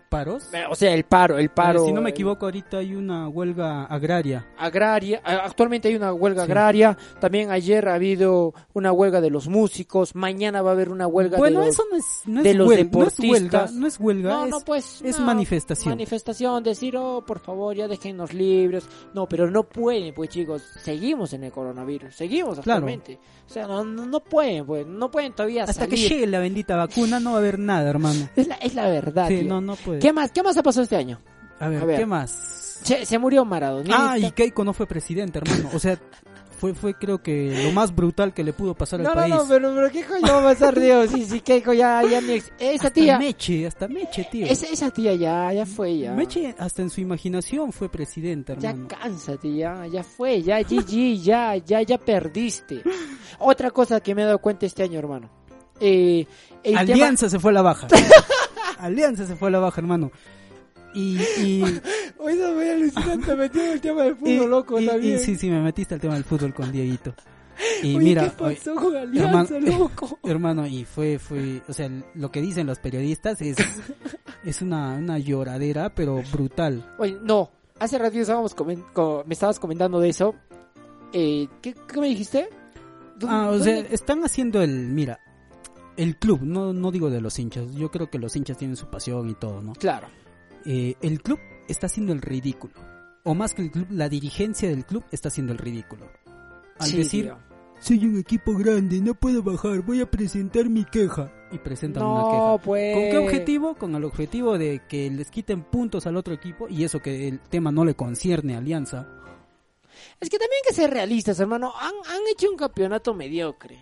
[0.08, 0.52] ¿Paros?
[0.54, 1.82] Eh, O sea, el paro, el paro.
[1.82, 4.46] Eh, si no me equivoco, ahorita hay una huelga agraria.
[4.56, 6.50] agraria, actualmente hay una huelga Sí.
[6.50, 11.06] agraria, también ayer ha habido una huelga de los músicos, mañana va a haber una
[11.06, 11.74] huelga Bueno, de los...
[11.74, 13.72] eso no es, no de es los huelga, no es huelga, deportistas.
[13.72, 15.02] no es huelga, No, es, no, pues.
[15.02, 15.90] es manifestación.
[15.90, 18.88] Manifestación, decir, oh, por favor, ya déjennos libres.
[19.14, 22.78] No, pero no pueden, pues chicos, seguimos en el coronavirus, seguimos Claro.
[22.86, 23.18] actualmente.
[23.48, 27.20] O sea, no, no, pueden, pues, no pueden todavía Hasta que llegue la bendita vacuna
[27.20, 28.28] no va a haber nada, hermano.
[28.34, 29.28] Es la, es la verdad.
[29.28, 29.95] Sí, no, no puede.
[30.00, 31.20] ¿Qué más, qué más ha pasado este año?
[31.58, 31.98] A ver, A ver.
[32.00, 32.30] ¿qué más?
[32.82, 34.12] Se, se murió Maradona.
[34.12, 35.70] Ah, y Keiko no fue presidente, hermano.
[35.74, 35.98] O sea,
[36.58, 39.34] fue, fue creo que lo más brutal que le pudo pasar No, al no, país.
[39.34, 41.10] no, pero, pero qué coño va a pasar, Dios.
[41.10, 44.46] Sí, sí, coño, ya, ya ni ex- Esa hasta tía, Meche, hasta Meche, tío.
[44.46, 46.12] esa, esa tía ya, ya fue, ya.
[46.12, 48.88] Meche hasta en su imaginación fue presidente, Ya hermano.
[48.88, 52.82] cánsate, ya, ya fue, ya GG, ya, ya, ya perdiste.
[53.38, 55.28] Otra cosa que me he dado cuenta este año, hermano.
[55.80, 56.26] Eh,
[56.62, 57.86] el tema- Alianza se fue a la baja.
[58.78, 60.10] Alianza se fue a la baja, hermano.
[60.94, 61.62] Y, y,
[62.18, 65.18] Hoy no voy alucinante metido en el tema del fútbol, y- loco, y- también.
[65.20, 67.14] sí, sí, me metiste al tema del fútbol con Dieguito.
[67.82, 70.18] Y Oye, mira, ¿qué pasó con Alianza, hermano- loco?
[70.24, 73.56] hermano, y fue, fue, o sea, lo que dicen los periodistas es,
[74.44, 76.84] es una, una lloradera, pero brutal.
[76.98, 80.34] Oye, no, hace ratito estábamos comen- co- me estabas comentando de eso.
[81.12, 82.48] Eh, ¿qué, qué me dijiste?
[83.18, 85.18] ¿Dó- Ah, o sea, están haciendo el, mira,
[85.96, 88.86] el club, no, no digo de los hinchas, yo creo que los hinchas tienen su
[88.88, 89.72] pasión y todo, ¿no?
[89.74, 90.08] Claro.
[90.64, 92.74] Eh, el club está haciendo el ridículo.
[93.24, 96.08] O más que el club, la dirigencia del club está haciendo el ridículo.
[96.78, 97.38] Al Sí, decir, tío.
[97.80, 101.32] soy un equipo grande, no puedo bajar, voy a presentar mi queja.
[101.52, 102.36] Y presentan una queja.
[102.36, 102.94] No, pues.
[102.94, 103.74] ¿Con qué objetivo?
[103.76, 107.40] Con el objetivo de que les quiten puntos al otro equipo y eso que el
[107.40, 109.08] tema no le concierne a Alianza.
[110.20, 111.72] Es que también hay que ser realistas, hermano.
[111.80, 113.78] Han, han hecho un campeonato mediocre.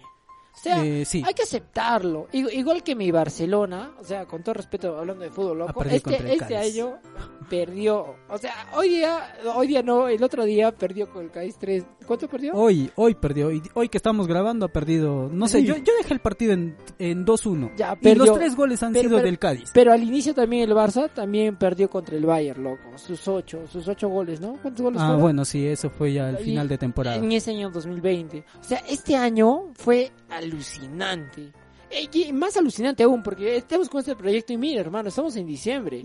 [0.54, 1.22] O sea, Eh, sí.
[1.26, 2.28] hay que aceptarlo.
[2.32, 6.32] Igu- Igual que mi Barcelona, o sea, con todo respeto hablando de fútbol loco, este,
[6.32, 6.94] este año
[7.50, 8.14] perdió.
[8.28, 11.84] O sea, hoy día, hoy día no, el otro día perdió con el Cádiz 3.
[12.06, 12.52] ¿Cuánto perdió?
[12.54, 13.50] Hoy, hoy perdió.
[13.50, 15.28] y Hoy que estamos grabando ha perdido.
[15.30, 15.66] No sé, Sí.
[15.66, 17.72] yo, yo dejé el partido en, en 2-1.
[17.76, 18.24] Ya, Y perdió.
[18.26, 19.70] los tres goles han Pero- sido pero- del Cádiz.
[19.74, 22.96] Pero al inicio también el Barça también perdió contra el Bayern, loco.
[22.96, 24.56] Sus ocho, sus ocho goles, ¿no?
[24.62, 25.22] ¿Cuántos goles Ah, fueron?
[25.22, 27.16] bueno, sí, eso fue ya al Y- final de temporada.
[27.16, 28.44] En ese año 2020.
[28.60, 30.12] O sea, este año fue
[30.44, 31.52] alucinante.
[31.90, 35.46] Eh, Y más alucinante aún, porque estamos con este proyecto y mira, hermano, estamos en
[35.46, 36.02] diciembre.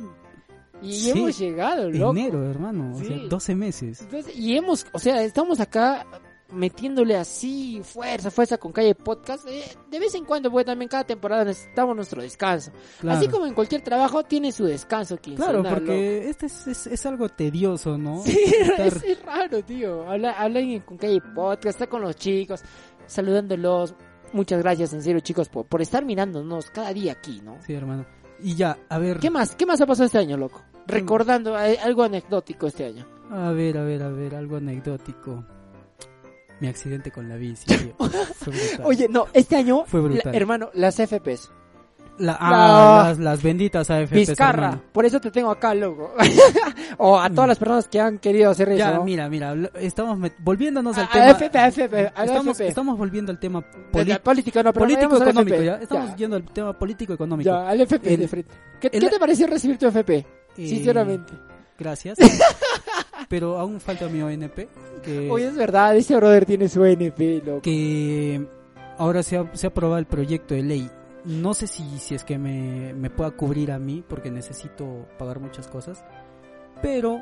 [0.81, 2.11] Y Sí, hemos llegado, loco.
[2.17, 2.95] Enero, hermano.
[2.95, 3.05] O Sí.
[3.07, 4.01] sea, 12 meses.
[4.01, 6.05] Entonces, y hemos, o sea, estamos acá
[6.51, 9.45] metiéndole así fuerza, fuerza con calle podcast.
[9.47, 12.71] Eh, de vez en cuando, porque también cada temporada necesitamos nuestro descanso.
[13.01, 13.17] Claro.
[13.19, 15.61] Así como en cualquier trabajo tiene su descanso quincenal.
[15.61, 18.15] Claro, porque este es, es, es algo tedioso, ¿no?
[18.17, 18.23] loco.
[18.25, 20.09] Sí, Estar- es, es raro, tío.
[20.09, 22.61] Habla, habla con calle podcast, está con los chicos,
[23.05, 23.93] saludándolos.
[24.33, 27.57] Muchas gracias, en serio, chicos, por, por estar mirándonos cada día aquí, ¿no?
[27.65, 28.05] Sí, hermano.
[28.41, 29.19] Y ya, a ver.
[29.19, 29.55] ¿Qué más?
[29.55, 30.61] ¿Qué más ha pasado este año, loco?
[30.87, 33.05] Recordando eh, algo anecdótico este año.
[33.31, 35.45] A ver, a ver, a ver, algo anecdótico.
[36.59, 37.65] Mi accidente con la bici.
[38.35, 38.53] Fue.
[38.83, 40.31] Oye, no, este año, Fue brutal.
[40.31, 41.51] la- hermano, las FPs.
[42.19, 44.81] La- ah, las, las benditas AFPs, Vizcarra, hermano.
[44.91, 46.13] por eso te tengo acá, loco.
[46.97, 48.77] o a todas las personas que han querido hacer eso.
[48.77, 49.03] Ya, ¿no?
[49.05, 51.25] mira, mira, estamos volviéndonos al a tema.
[51.31, 52.25] FP, a FP, a
[52.65, 55.75] estamos, volviendo al tema no, político al económico, ya.
[55.75, 57.49] Estamos ya, yendo al tema político económico.
[57.49, 58.53] ya, al FP El- de frente.
[58.81, 60.17] ¿Qué, el- qué te pareció recibir tu FP?
[60.17, 60.25] Eh,
[60.67, 61.33] Sinceramente.
[61.77, 62.17] Gracias.
[63.29, 64.67] pero aún falta mi ONP.
[65.03, 67.61] Que, Oye, es verdad, ese brother tiene su NP, loco.
[67.61, 68.45] que
[68.97, 70.89] ahora se ha, se ha aprobado el proyecto de ley.
[71.25, 75.39] No sé si, si es que me, me pueda cubrir a mí, porque necesito pagar
[75.39, 76.03] muchas cosas,
[76.81, 77.19] pero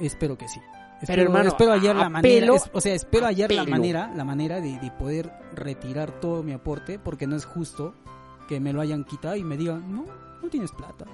[0.00, 0.60] espero que sí.
[1.02, 4.60] Espero, hermano, espero hallar la manera, es- o sea, espero hallar la manera, la manera
[4.60, 7.94] de, de poder retirar todo mi aporte, porque no es justo
[8.48, 10.04] que me lo hayan quitado y me digan, no,
[10.42, 11.04] no tienes plata.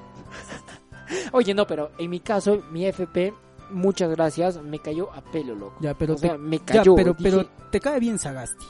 [1.33, 3.35] Oye, no, pero en mi caso, mi FP,
[3.71, 5.77] muchas gracias, me cayó a pelo, loco.
[5.81, 6.95] Ya, pero o sea, te- me ya, cayó.
[6.95, 8.65] pero, dije, pero te cae bien Sagasti.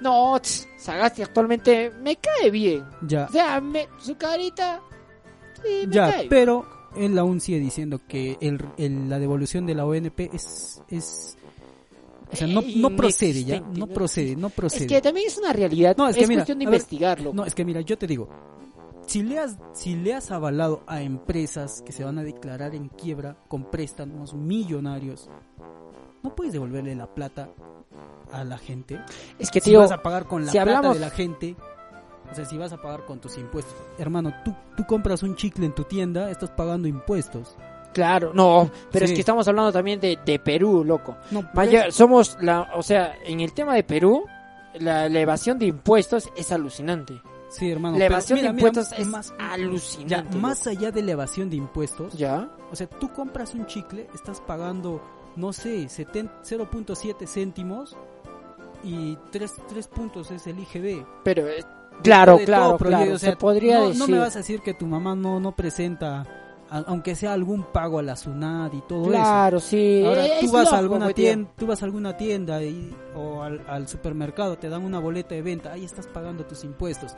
[0.00, 2.84] No, tss, Sagasti actualmente me cae bien.
[3.02, 4.80] Ya, O sea, me- su carita,
[5.62, 6.28] sí, me ya, cae bien.
[6.28, 11.36] pero él aún sigue diciendo que el, el- la devolución de la ONP es, es
[12.32, 14.84] o sea, no, no procede ya, no procede, no procede.
[14.84, 17.32] Es que también es una realidad, No, es es, que mira, cuestión de ver, investigarlo.
[17.32, 18.28] No, es que mira, yo te digo,
[19.06, 22.88] si le has, si le has avalado a empresas que se van a declarar en
[22.90, 25.30] quiebra con préstamos millonarios,
[26.22, 27.48] no puedes devolverle la plata
[28.32, 29.00] a la gente.
[29.38, 31.56] es que, si tío, vas a pagar con la si plata hablamos- de la gente,
[32.30, 35.64] o sea, si vas a pagar con tus impuestos, hermano, tú, tú compras un chicle
[35.66, 37.56] en tu tienda, estás pagando impuestos.
[37.94, 39.12] claro, no, pero Sí.
[39.12, 41.16] es que estamos hablando también de, de Perú, loco.
[41.30, 44.24] No, Vaya, somos la, o sea, en el tema de Perú,
[44.78, 47.20] la, evasión de impuestos es alucinante.
[47.48, 47.94] sí, hermano.
[47.96, 50.36] la pero evasión mira, de mira, impuestos es más, ya, alucinante.
[50.36, 52.12] más allá de la evasión de impuestos.
[52.12, 52.48] ¿Ya?
[52.70, 55.00] O sea, tú compras un chicle, estás pagando,
[55.38, 57.96] no sé, 70 0.7 céntimos
[58.84, 61.04] y 3, tres puntos es el IGB.
[61.24, 61.64] Pero, eh,
[62.02, 64.00] claro, claro, claro, o sea, se podría no, decir.
[64.00, 66.26] no me vas a decir que tu mamá no, no presenta,
[66.70, 70.00] a- aunque sea algún pago a la SUNAT y todo Claro, sí.
[70.00, 70.08] eso.
[70.08, 73.42] Ahora, eh, tú es vas, a alguna tienda, tú vas a alguna tienda y- o
[73.42, 77.14] al, al supermercado, te dan una boleta de venta, ahí estás pagando tus impuestos.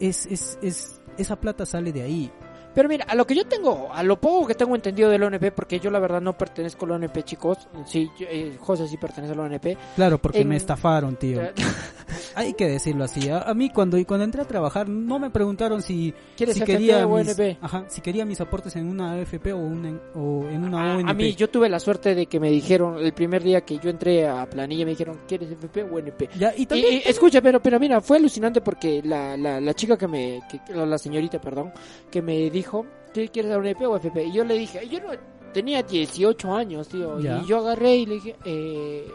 [0.00, 2.32] Es, es, es, esa plata sale de ahí.
[2.74, 5.52] Pero mira, a lo que yo tengo, a lo poco que tengo entendido del ONP,
[5.52, 7.68] porque yo la verdad no pertenezco al ONP, chicos.
[7.86, 9.76] Sí, yo- eh, José sí pertenece al ONP.
[9.96, 11.40] Claro, porque En- me estafaron, tío.
[12.34, 13.28] Hay que decirlo así.
[13.28, 17.06] A, a mí cuando cuando entré a trabajar no me preguntaron si ¿Quieres si quería
[17.06, 20.94] mis, ajá, si quería mis aportes en una AFP o, una en- o en una
[20.94, 21.10] A, ONP.
[21.10, 23.88] a mí, yo tuve la suerte de que me dijeron, el primer día que yo
[23.90, 26.28] entré a planilla, me dijeron, ¿quieres FP o ONP?
[26.36, 29.96] ya, y también y, escucha, pero, pero mira, fue alucinante porque la, la, la chica
[29.96, 31.72] que me, que- la señorita, perdón,
[32.10, 32.63] que me dijo,
[33.12, 34.24] ¿qué quieres dar ONP o FP?
[34.24, 35.10] Y yo le dije, yo no,
[35.52, 37.38] tenía 18 años, tío, Ya.
[37.38, 39.06] y yo agarré y le dije, eh,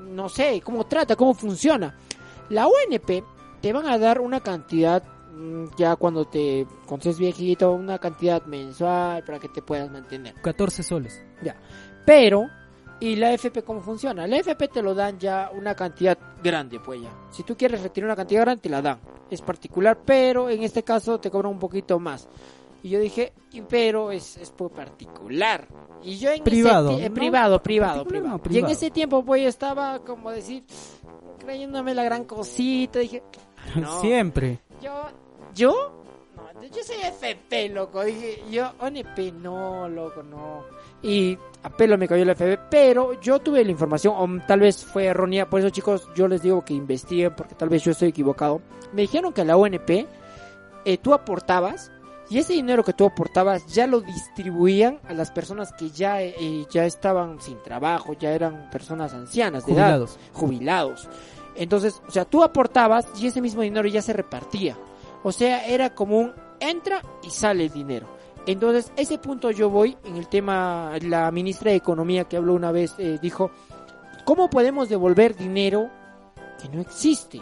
[0.00, 1.16] no sé, ¿cómo trata?
[1.16, 1.96] ¿Cómo funciona?
[2.48, 3.22] La ONP
[3.60, 8.44] te van a dar una cantidad, mm, ya cuando te, cuando seas viejito, una cantidad
[8.46, 10.34] mensual para que te puedas mantener.
[10.42, 11.20] 14 soles.
[12.06, 12.46] Pero,
[13.00, 14.26] ¿y la FP cómo funciona?
[14.26, 17.10] La FP te lo dan ya una cantidad grande, pues ya.
[17.30, 18.98] Si tú quieres retirar una cantidad grande, te la dan.
[19.30, 22.28] Es particular, pero en este caso te cobran un poquito más.
[22.82, 23.32] Y yo dije,
[23.68, 25.68] pero es, es por particular.
[26.02, 28.30] Y yo en Privado, ese ti- eh, privado, privado, privado.
[28.36, 28.72] Y en privado.
[28.72, 30.64] ese tiempo, pues yo estaba como decir,
[31.38, 32.98] creyéndome la gran cosita.
[33.00, 33.22] Dije,
[33.76, 34.00] No.
[34.00, 34.60] Siempre.
[34.80, 34.92] yo,
[35.54, 35.99] yo,
[36.68, 38.04] yo soy FP, loco.
[38.04, 40.64] Dije, yo, ONP, no, loco, no.
[41.02, 44.84] Y a pelo me cayó la FP, pero yo tuve la información, o tal vez
[44.84, 45.48] fue errónea.
[45.48, 48.60] Por eso, chicos, yo les digo que investiguen, porque tal vez yo estoy equivocado.
[48.92, 50.06] Me dijeron que a la ONP
[50.84, 51.90] eh, tú aportabas.
[52.28, 56.64] Y ese dinero que tú aportabas ya lo distribuían a las personas que ya, eh,
[56.70, 60.18] ya estaban sin trabajo, ya eran personas ancianas de edad Jubilados.
[60.32, 61.08] jubilados.
[61.56, 64.76] Entonces, o sea, tú aportabas y ese mismo dinero ya se repartía.
[65.24, 68.06] O sea, era como un entra y sale el dinero.
[68.46, 72.72] Entonces, ese punto yo voy en el tema, la ministra de Economía que habló una
[72.72, 73.50] vez eh, dijo,
[74.24, 75.90] ¿cómo podemos devolver dinero
[76.60, 77.40] que no existe?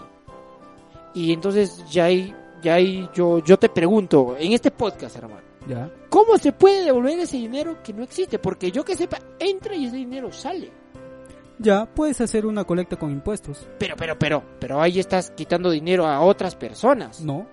[1.14, 5.90] Y entonces ya ahí, ya ahí yo, yo te pregunto, en este podcast, hermano, Ya.
[6.09, 8.38] ¿cómo se puede devolver ese dinero que no existe?
[8.38, 10.70] Porque yo que sepa, entra y ese dinero sale.
[11.61, 13.66] Ya, puedes hacer una colecta con impuestos.
[13.78, 17.20] Pero, pero, pero, pero ahí estás quitando dinero a otras personas.
[17.20, 17.46] No.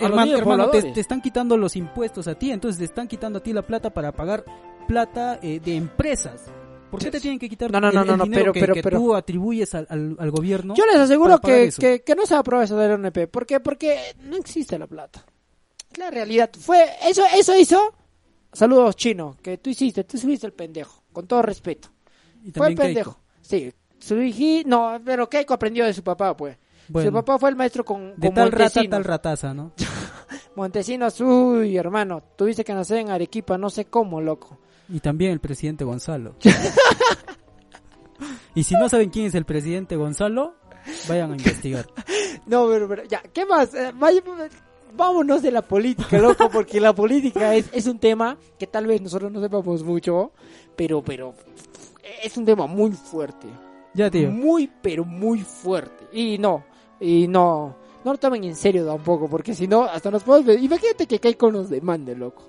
[0.00, 3.42] A Hermano, hermano, te, están quitando los impuestos a ti, entonces te están quitando a
[3.42, 4.44] ti la plata para pagar
[4.86, 6.44] plata eh, de empresas.
[6.90, 8.82] ¿Por qué te tienen que quitar No, no, el, no, no, pero- que, pero- que
[8.82, 10.74] pero- tú atribuyes al, al- al gobierno?
[10.74, 13.28] Yo les aseguro que, que, que no se aprueba eso del ONP.
[13.28, 13.60] ¿Por qué?
[13.60, 15.24] Porque no existe la plata.
[15.92, 16.50] Es la realidad.
[16.58, 17.94] Fue, eso, eso hizo.
[18.52, 21.88] Saludos, chino, que tú hiciste, tú fuiste el pendejo, con todo respeto.
[22.42, 23.12] Y Fue el también Keiko.
[23.12, 23.20] pendejo.
[23.40, 26.56] Sí, su hiji, no, pero Keiko aprendió de su papá, pues.
[26.92, 28.90] Bueno, Su papá fue el maestro con, de con tal rata, Montesinos.
[28.90, 29.72] tal rataza, ¿no?
[30.56, 34.58] Montesinos, uy, hermano, tuviste que nacer en Arequipa, no sé cómo, loco.
[34.88, 36.34] Y también el presidente Gonzalo.
[38.54, 40.54] y si no saben quién es el presidente Gonzalo,
[41.08, 41.86] vayan a investigar.
[42.46, 43.72] No, pero, pero ya, ¿qué más?
[43.74, 44.22] Eh, vaya-
[44.96, 49.00] vámonos de la política, loco, porque la política es, es un tema que tal vez
[49.00, 50.32] nosotros no sepamos mucho,
[50.74, 51.32] pero, pero
[52.24, 53.46] es un tema muy fuerte.
[53.94, 54.30] Ya, tío.
[54.32, 56.06] Muy, pero muy fuerte.
[56.12, 56.64] Y no,
[57.00, 60.46] y no, no lo tomen en serio tampoco, porque si no, hasta nos podemos...
[60.46, 62.42] ver- Imagínate que Keiko nos demande, loco.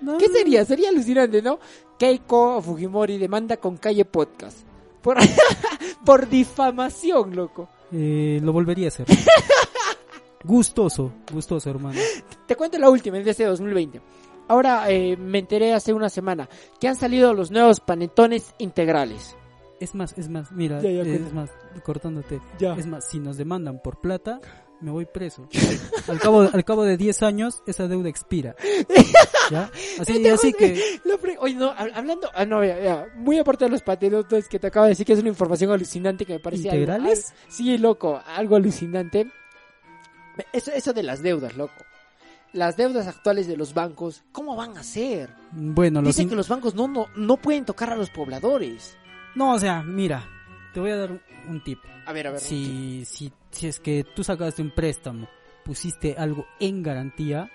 [0.00, 0.64] No, ¿Qué sería?
[0.64, 1.58] Sería alucinante, ¿no?
[1.98, 4.58] Keiko Fujimori demanda con Calle Podcast.
[5.02, 5.16] Por,
[6.04, 7.68] por difamación, loco.
[7.92, 9.06] eh, lo volvería a hacer.
[10.44, 11.98] gustoso, gustoso, hermano.
[12.46, 14.00] Te cuento la última, es de este 2020.
[14.48, 16.48] Ahora eh, me enteré hace una semana
[16.80, 19.36] que han salido los nuevos panetones integrales.
[19.80, 21.26] Es más, es más, mira, Ya, ya, cuenta.
[21.28, 21.50] es más,
[21.84, 22.40] cortándote.
[22.58, 22.74] Ya.
[22.74, 24.40] Es más, si nos demandan por plata,
[24.80, 25.48] me voy preso.
[26.08, 28.56] al cabo al cabo de 10 años, esa deuda expira.
[29.50, 29.70] ¿Ya?
[30.00, 30.82] Así, así que...
[31.40, 34.66] Oye, no, hab- hablando, ah, no, ya, ya, muy aparte de los panetones que te
[34.66, 37.28] acabo de decir que es una información alucinante que me parece ¿Integrales?
[37.30, 39.30] algo- sí, loco, algo alucinante.
[40.52, 41.74] Eso, eso de las deudas, loco.
[42.52, 45.30] Las deudas actuales de los bancos, ¿cómo van a ser?
[45.52, 48.96] Bueno, Dicen que los bancos no, no, no pueden tocar a los pobladores.
[49.34, 50.26] No, o sea, mira,
[50.74, 51.10] te voy a dar
[51.48, 51.78] un- tip.
[52.06, 52.40] A ver, a ver.
[52.40, 55.28] Si, si, si es que tú sacaste un préstamo,
[55.64, 57.50] pusiste algo en garantía,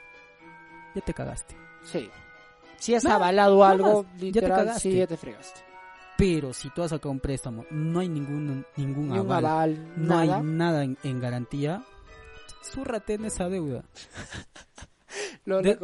[0.95, 1.55] ya te cagaste.
[1.83, 2.09] Sí.
[2.77, 4.79] Si has Nada, avalado algo, más, ya te cagaste.
[4.91, 5.62] sí, ya te fregaste.
[6.17, 10.07] Pero si tú has sacado un préstamo, no hay ningún, ningún Ni aval, aval, no
[10.23, 10.38] nada.
[10.38, 11.83] hay nada en, en garantía,
[12.63, 13.83] zúrrate en esa deuda.
[15.45, 15.77] Lo De-.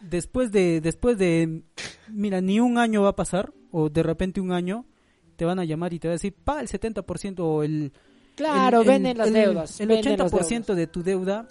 [0.00, 1.62] Después de, después de,
[2.08, 4.86] mira, ni un año va a pasar, o de repente un año,
[5.38, 7.92] te van a llamar y te van a decir, paga el 70% o el...
[8.34, 9.80] Claro, el- venden el- las el- deudas.
[9.80, 10.76] El venden las 80% deudas.
[10.76, 11.48] de tu deuda,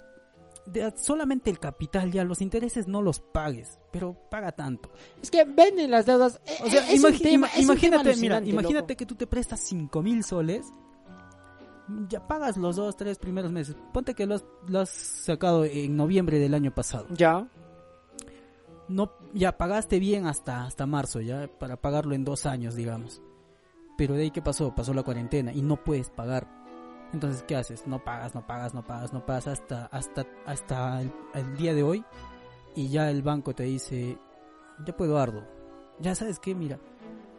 [0.66, 4.90] de- solamente el capital ya, los intereses no los pagues, pero paga tanto.
[5.22, 6.38] Es que venden las deudas.
[6.46, 8.96] eh, O sea, es imagi- tema- es imagínate, mira, alucinante, imagínate loco.
[8.98, 10.66] que tú te prestas 5 mil soles,
[12.10, 13.74] ya pagas los dos, tres primeros meses.
[13.94, 17.06] Ponte que lo has, lo has sacado en noviembre del año pasado.
[17.14, 17.48] Ya.
[18.88, 23.20] No, ya pagaste bien hasta, hasta marzo, ya, para pagarlo en dos años, digamos.
[23.98, 24.74] Pero de ahí, ¿qué pasó?
[24.74, 26.46] Pasó la cuarentena y no puedes pagar.
[27.12, 27.86] Entonces, ¿qué haces?
[27.86, 31.82] No pagas, no pagas, no pagas, no pagas hasta, hasta, hasta el, el día de
[31.82, 32.04] hoy.
[32.74, 34.16] Y ya el banco te dice,
[34.86, 35.42] ya puedo ardo.
[36.00, 36.78] Ya sabes qué, mira,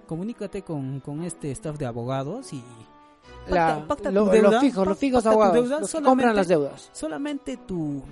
[0.08, 2.64] comunícate con, con este staff de abogados y
[3.48, 5.54] La, Pacta- pacta lo- tu deuda, los fijos, los fijos pacta abogados.
[5.56, 6.90] deuda los que solamente- compran las deudas.
[6.92, 8.04] solamente tu,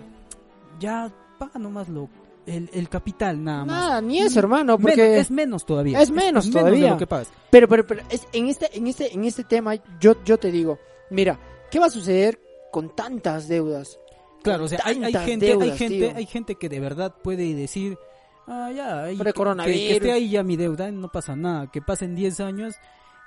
[0.80, 2.08] ya paga nomás lo,
[2.48, 3.76] el, el capital nada más.
[3.76, 5.20] Nada, ni eso, hermano, Men- porque...
[5.20, 6.02] es menos todavía.
[6.02, 6.92] es menos todavía.
[6.92, 7.32] lo que pagas.
[7.52, 10.80] Pero, pero, pero, es, en este, en este, en este tema, yo, yo te digo,
[11.10, 12.40] mira, ¿qué va a suceder
[12.72, 14.00] con tantas deudas?
[14.44, 16.14] Claro, o sea, hay, hay gente, hay gente, tío.
[16.16, 17.98] hay gente que de verdad puede decir,
[18.48, 19.08] ah, ya.
[19.08, 22.76] Que, que esté ahí ya mi deuda, no pasa nada, que pasen 10 años,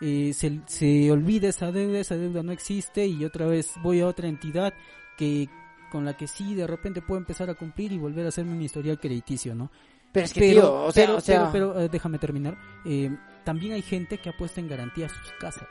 [0.00, 4.06] eh, se, se olvida esa deuda, esa deuda no existe y otra vez voy a
[4.06, 4.72] otra entidad
[5.18, 5.48] que
[5.90, 8.62] con la que sí de repente puedo empezar a cumplir y volver a hacerme un
[8.62, 9.70] historial crediticio, ¿no?
[10.12, 11.53] Pero es que, pero, tío, o sea, pero, o sea...
[11.53, 12.57] pero, pero, eh, déjame terminar.
[12.85, 13.11] Eh,
[13.44, 15.68] también hay gente que ha puesto en garantía sus casas.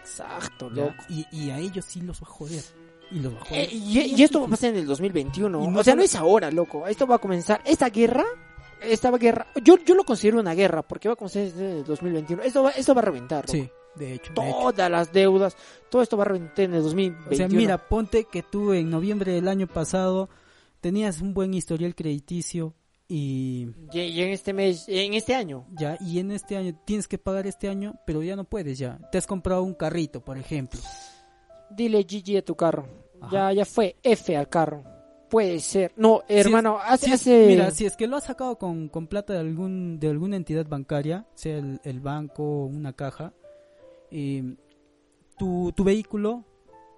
[0.00, 0.94] Exacto, loco.
[1.08, 2.62] Y, y a ellos sí los va a joder.
[3.10, 3.68] Y los va a joder.
[3.68, 5.64] Eh, y, y esto va a pasar en el 2021.
[5.64, 6.86] Y no o sea, no es ahora, loco.
[6.86, 7.60] Esto va a comenzar.
[7.64, 8.24] Esta guerra,
[8.80, 12.42] esta guerra, yo, yo lo considero una guerra porque va a comenzar en el 2021.
[12.42, 13.44] Esto va, esto va a reventar.
[13.44, 13.52] loco.
[13.52, 14.32] Sí, de hecho.
[14.34, 14.58] de hecho.
[14.60, 15.56] Todas las deudas,
[15.90, 17.30] todo esto va a reventar en el 2021.
[17.30, 20.28] O sea, mira, ponte que tú en noviembre del año pasado
[20.80, 22.74] tenías un buen historial crediticio
[23.08, 25.66] y Y, y en este mes, en este año.
[25.72, 28.98] ya y en este año tienes que pagar este año, pero ya no puedes ya.
[29.10, 30.80] Te has comprado un carrito, por ejemplo.
[31.70, 32.86] Dile GG a tu carro.
[33.20, 33.30] Ajá.
[33.32, 34.82] Ya, ya fue F al carro.
[35.30, 35.92] Puede ser.
[35.96, 38.58] No, Si es- hermano, hace, si es- hace- Mira, si es que lo has sacado
[38.58, 42.92] con, con plata de algún de alguna entidad bancaria, sea el, el banco o una
[42.92, 43.32] caja,
[44.12, 44.56] eh,
[45.38, 46.44] tu, tu vehículo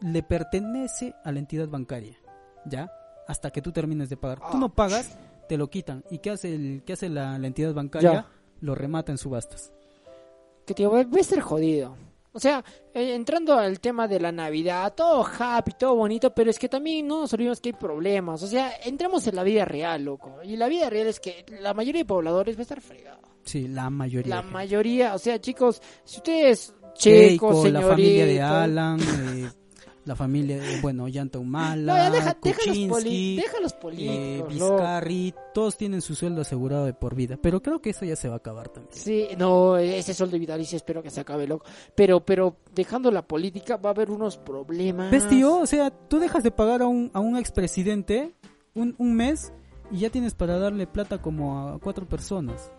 [0.00, 2.18] le pertenece a la entidad bancaria,
[2.66, 2.90] ¿ya?
[3.26, 4.40] Hasta que tú termines de pagar.
[4.50, 5.16] Tú no pagas,
[5.48, 6.04] te lo quitan.
[6.10, 8.12] ¿Y qué hace, el, qué hace la, la entidad bancaria?
[8.12, 8.26] Ya.
[8.60, 9.72] Lo remata en subastas.
[10.66, 11.96] que tío, va va a ser jodido.
[12.32, 16.58] O sea, eh, entrando al tema de la Navidad, todo happy, todo bonito, pero es
[16.58, 18.42] que también no nos olvidemos que hay problemas.
[18.42, 20.42] O sea, entramos en la vida real, loco.
[20.42, 23.20] Y la vida real es que la mayoría de pobladores va a estar fregado.
[23.44, 24.34] Sí, la mayoría.
[24.34, 29.50] La mayoría, o sea, chicos, si ustedes, Keiko, chicos, la familia de Alan, eh,
[30.04, 34.74] la familia de, bueno, Yanta Humala, No, deja, Kuczynski, deja los eh, políticos, loco.
[34.74, 38.28] Vizcarri, todos tienen su sueldo asegurado de por vida, pero creo que eso ya se
[38.28, 38.94] va a acabar también.
[38.94, 41.64] Sí, no, ese sol de vitalicio espero que se acabe, loco.
[41.94, 45.10] Pero, pero dejando la política va a haber unos problemas.
[45.10, 45.58] ¿Ves, tío?
[45.58, 48.34] O sea, tú dejas de pagar a un, a un expresidente
[48.74, 49.52] un, un mes
[49.90, 52.70] y ya tienes para darle plata como a cuatro personas.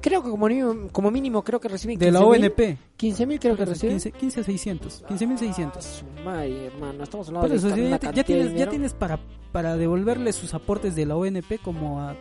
[0.00, 2.44] Creo que como mínimo, como mínimo creo que reciben De la 15,000.
[2.52, 2.78] ONP.
[2.96, 3.96] 15 mil creo que reciben.
[3.96, 5.04] 15, 15 600.
[5.06, 5.72] 15.600.
[5.76, 9.18] Ah, su madre, hermano, estamos hablando Por de eso, ya, ya tienes, ya tienes para,
[9.50, 12.14] para devolverle sus aportes de la ONP como a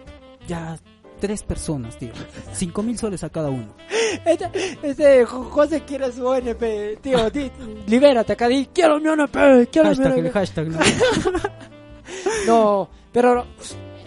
[0.48, 0.80] ya
[1.20, 2.12] tres personas, tío.
[2.54, 3.74] Cinco mil soles a cada uno.
[4.26, 4.50] Este,
[4.84, 7.50] este Jo- José quiere su ONP, tío, di-
[7.88, 10.34] libérate acá, di, quiero mi ONP, quiero Hashtag, mi el ONP.
[10.34, 10.80] hashtag, ¿no?
[12.48, 13.46] No, pero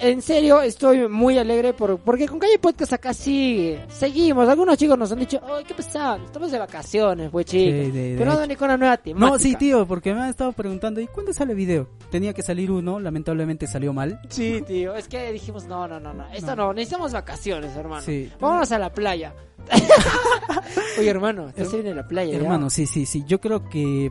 [0.00, 4.98] en serio estoy muy alegre por, porque con Calle Podcast acá sigue, seguimos, algunos chicos
[4.98, 8.33] nos han dicho, ay, qué pesado, estamos de vacaciones, pues chicos, Sí, de- de pero
[8.35, 9.30] no con una nueva temática.
[9.30, 11.88] No, sí, tío, porque me han estado preguntando, ¿y cuándo sale video?
[12.11, 14.20] Tenía que salir uno, lamentablemente salió mal.
[14.28, 16.66] Sí, tío, es que dijimos, no, no, no, no, esto No.
[16.66, 18.02] no, necesitamos vacaciones, hermano.
[18.02, 18.30] Sí.
[18.40, 19.35] Vámonos a la playa.
[20.98, 22.38] Oye, hermano, viene a la playa, ya.
[22.38, 23.24] Hermano, sí, sí, sí.
[23.26, 24.11] Yo creo que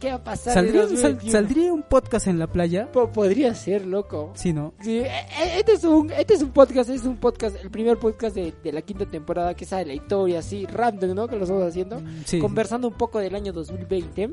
[0.00, 0.56] ¿Qué va a pasar?
[0.58, 1.32] en saldría, sal- 2021?
[1.32, 2.90] saldría un podcast en la playa.
[2.92, 4.32] Po- Podría ser, loco.
[4.34, 4.74] Sí, ¿no?
[4.80, 7.98] Sí, e- e- este es un, este es un podcast, es un podcast, el primer
[7.98, 11.26] podcast de, de la quinta temporada que sale la historia así, random, ¿no?
[11.28, 12.00] Que lo estamos haciendo.
[12.24, 12.38] Sí.
[12.38, 14.30] Conversando un poco del año 2020.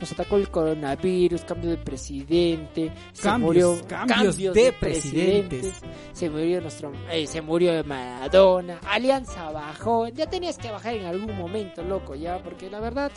[0.00, 5.74] Nos atacó el coronavirus, cambio de presidente, se Cambios, murió, cambios de presidentes.
[6.14, 11.36] se murió nuestro, eh, se murió Maradona, Alianza bajó, ya tenías que bajar en algún
[11.36, 13.12] momento, loco, ya, porque la verdad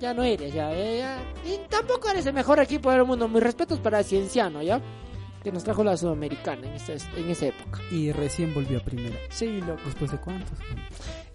[0.00, 1.18] ya no eres, ya, ya, ya.
[1.44, 4.80] y tampoco eres el mejor equipo del mundo, mis respetos para Cienciano, ya,
[5.42, 7.80] que nos trajo la sudamericana en esa, en esa época.
[7.90, 9.16] Y recién volvió a primera.
[9.30, 9.80] Sí, loco.
[9.84, 10.58] ¿Después de cuántos?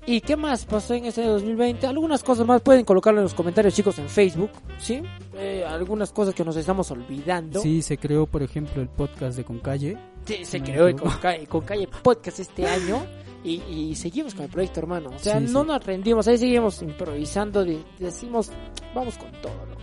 [0.06, 1.86] ¿Y qué más pasó en ese 2020?
[1.86, 5.04] Algunas cosas más pueden colocarlo en los comentarios, chicos, en Facebook, ¿sí?
[5.36, 7.62] Eh, algunas cosas que nos estamos olvidando.
[7.62, 9.98] Sí, se creó, por ejemplo, el podcast de Concalle.
[10.26, 11.04] Sí, se No, creó el no.
[11.04, 13.06] con, Calle, con Calle Podcast este año
[13.44, 15.10] y, y seguimos con el proyecto, hermano.
[15.16, 15.68] O sea, Sí, no sí.
[15.68, 18.52] nos rendimos, ahí seguimos improvisando, de- decimos,
[18.96, 19.82] vamos con todo, loco.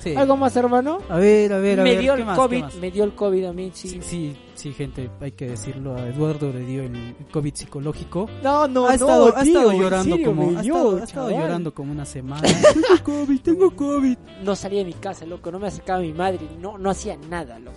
[0.00, 0.14] Sí.
[0.16, 0.96] ¿Algo más, hermano?
[1.10, 2.00] A ver, a ver, a me ver.
[2.00, 4.00] dio ¿qué el más, COVID, me dio el COVID a mí, sí.
[4.00, 5.94] Sí, sí, gente, hay que decirlo.
[5.94, 8.26] A Eduardo le dio el COVID psicológico.
[8.42, 11.74] No, no, ha estado, ha tío, estado llorando serio, como, ha dio, estado, ha llorando
[11.74, 12.40] como una semana.
[12.72, 14.16] tengo COVID, tengo COVID.
[14.42, 17.18] No salía de mi casa, loco, no me acercaba a mi madre, no, no hacía
[17.28, 17.76] nada, loco.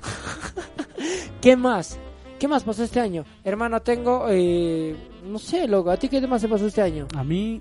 [1.40, 1.98] ¿Qué más?
[2.38, 3.24] ¿Qué más pasó este año?
[3.44, 7.06] Hermano, tengo, eh, no sé, loco, ¿a ti qué más se pasó este año?
[7.16, 7.60] A mí,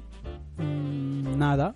[0.57, 1.75] mm, nada.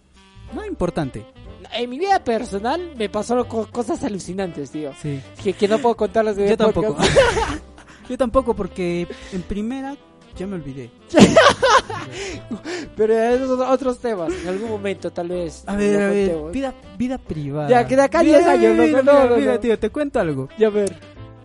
[0.54, 1.26] Nada importante.
[1.74, 4.92] En mi vida personal me pasaron co- cosas alucinantes, tío.
[5.02, 5.22] Sí.
[5.42, 6.98] Que, que no puedo contarlas de Yo tampoco.
[8.10, 9.96] Yo tampoco porque en primera
[10.38, 10.90] ya me olvidé.
[12.96, 14.32] Pero esos son otros temas.
[14.44, 15.64] En algún momento, tal vez.
[15.68, 17.70] A ver, a ver, vida, vida privada.
[17.70, 19.60] Ya, que de acá a Mira, 10 años, mira, mira, no, no, mira, no.
[19.60, 20.50] tío, te cuento algo.
[20.58, 20.96] Ya, a ver.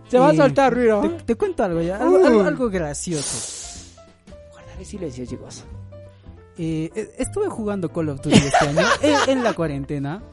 [0.09, 1.01] Se va a soltar, mira.
[1.01, 3.55] Te, te cuento algo ya, algo, algo, algo gracioso.
[4.51, 5.63] Guardaré silencio, chicos.
[6.57, 10.23] Eh, eh, estuve jugando Call of Duty este año en, en la cuarentena.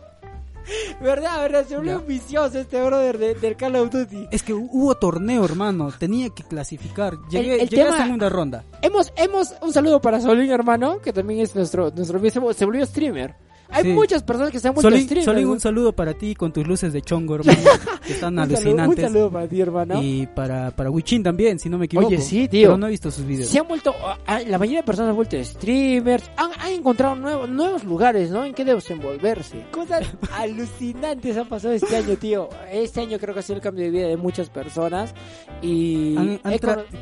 [1.03, 1.67] ¿Verdad, verdad?
[1.69, 4.29] Se volvió vicioso este brother de- del Call of Duty.
[4.31, 5.93] Es que hubo torneo, hermano.
[5.99, 7.19] Tenía que clasificar.
[7.31, 8.65] Llegué, El- el llegué a segunda ronda.
[8.81, 12.19] Hemos, hemos, un saludo para Solín, hermano, que también es nuestro, nuestro,
[12.55, 13.35] se volvió streamer.
[13.75, 15.43] Hay muchas personas que se han vuelto Solín, streamers.
[15.47, 15.53] ¿no?
[15.53, 17.59] un saludo para ti con tus luces de chongo, hermano.
[18.07, 19.05] que están Un saludo- alucinantes.
[19.07, 20.03] Un saludo para ti, hermano.
[20.03, 22.09] Y para, para Wichin también, si no me equivoco.
[22.09, 22.69] Oye, sí, tío.
[22.69, 23.49] Pero no he visto sus videos.
[23.49, 23.95] Se han vuelto,
[24.27, 28.45] la mayoría de personas han vuelto streamers, han, han encontrado nuevos, nuevos lugares, ¿no?
[28.45, 29.65] En que desenvolverse.
[29.71, 30.07] Cosas
[30.39, 32.49] alucinantes han pasado este año, tío.
[32.71, 35.15] Este año creo que ha sido el cambio de vida de muchas personas
[35.63, 36.59] y Han, han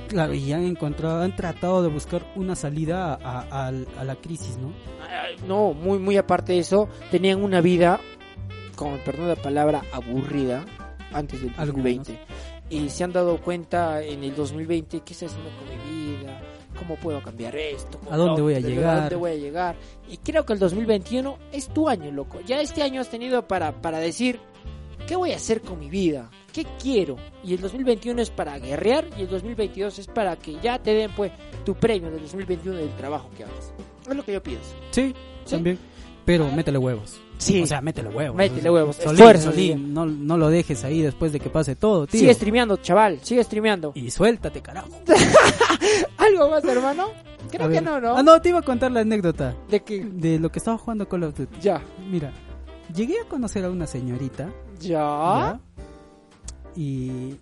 [0.08, 4.56] claro, y han encontrado, han tratado de buscar una salida a, a- a la crisis,
[4.58, 4.72] ¿no?
[5.46, 8.00] No, muy, muy aparte de eso, tenían una vida,
[8.76, 10.64] con perdón de la palabra, aburrida
[11.12, 11.84] antes del Algunos.
[12.06, 12.18] 2020.
[12.70, 16.40] Y se han dado cuenta en el 2020 qué estoy haciendo con mi vida,
[16.78, 18.96] cómo puedo cambiar esto, ¿A dónde voy a llegar?
[18.96, 19.76] ¿A dónde voy a llegar?
[20.08, 22.40] Y creo que el 2021 es tu año, loco.
[22.46, 24.40] Ya este año has tenido para, para decir,
[25.06, 26.30] ¿qué voy a hacer con mi vida?
[26.52, 27.16] ¿Qué quiero?
[27.44, 31.10] Y el 2021 es para guerrear y el 2022 es para que ya te den
[31.14, 31.30] pues
[31.66, 33.72] tu premio del 2021 del trabajo que hagas.
[34.08, 34.70] Es lo que yo pienso.
[34.92, 35.50] Sí, Sí.
[35.56, 35.78] también.
[36.24, 37.20] Pero métele huevos.
[37.38, 37.62] Sí.
[37.62, 38.36] O sea, métele huevos.
[38.36, 38.96] Métele huevos.
[38.96, 42.20] Solín, Esfuerzo, Solín, no, no lo dejes ahí después de que pase todo, tío.
[42.20, 43.92] Sigue streameando, chaval, sigue streameando.
[43.96, 44.88] y suéltate, carajo.
[46.18, 47.08] ¿Algo más, hermano?
[47.50, 47.82] Creo A que ver.
[47.82, 48.16] no, ¿no?
[48.16, 51.08] Ah, no, te iba a contar la anécdota De que de lo que estaba jugando
[51.08, 51.58] Call of Duty.
[51.60, 52.30] ya, Mira,
[52.94, 54.48] llegué a conocer a una señorita.
[54.78, 55.60] ya, ¿ya?
[56.76, 57.34] Y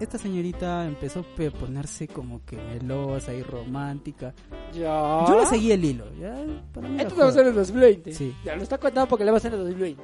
[0.00, 4.34] esta señorita empezó a ponerse como que melosa y romántica.
[4.72, 5.24] ya.
[5.28, 6.04] Yo le seguí el hilo.
[6.20, 6.34] ¿ya?
[6.72, 8.12] Para mí era Esto te va a en el 2020.
[8.12, 8.34] Sí.
[8.44, 10.02] Ya lo está contando porque le va a hacer en el 2020.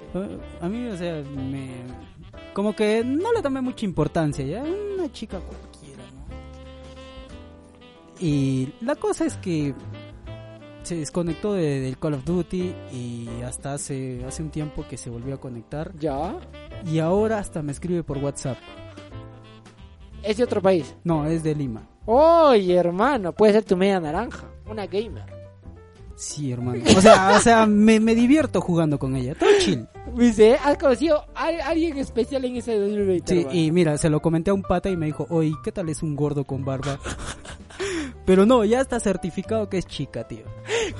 [0.60, 1.70] A mí, o sea, me...
[2.54, 4.62] Como que no le tomé mucha importancia, ¿ya?
[4.62, 6.26] Una chica cualquiera, ¿no?
[8.20, 9.74] Y la cosa es que
[10.82, 15.10] se desconectó de- del Call of Duty y hasta hace, hace un tiempo que se
[15.10, 15.92] volvió a conectar.
[15.98, 16.36] Ya.
[16.86, 18.56] Y ahora hasta me escribe por WhatsApp.
[20.22, 20.94] Es de otro país.
[21.04, 21.88] No, es de Lima.
[22.06, 24.44] Oye, hermano, puede ser tu media naranja.
[24.70, 25.24] Una gamer.
[26.16, 26.82] Sí, hermano.
[26.96, 29.34] O sea, o sea me, me divierto jugando con ella.
[29.36, 29.86] Todo chill.
[30.16, 33.32] Dice, ¿has conocido a alguien especial en ese 2020?
[33.32, 33.56] Sí, hermano?
[33.58, 36.02] y mira, se lo comenté a un pata y me dijo, oye, ¿qué tal es
[36.02, 36.98] un gordo con barba?
[38.24, 40.44] Pero no, ya está certificado que es chica, tío.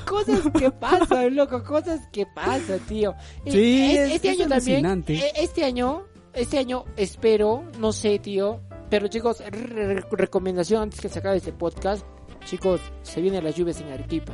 [0.07, 3.15] Cosas que pasan, loco, cosas que pasan, tío.
[3.47, 8.19] Sí, es- es- este es año también, eh, este año, este año espero, no sé,
[8.21, 8.61] tío,
[8.91, 12.05] pero chicos, re- re- recomendación antes que se acabe este podcast,
[12.45, 14.33] chicos, se vienen las lluvias en Arequipa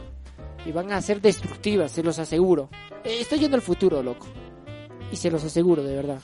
[0.66, 2.68] y van a ser destructivas, se los aseguro.
[3.04, 4.26] Eh, estoy yendo al futuro, loco.
[5.12, 6.18] Y se los aseguro, de verdad.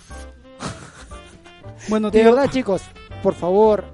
[1.88, 2.82] Bueno, De verdad, chicos,
[3.22, 3.84] por favor,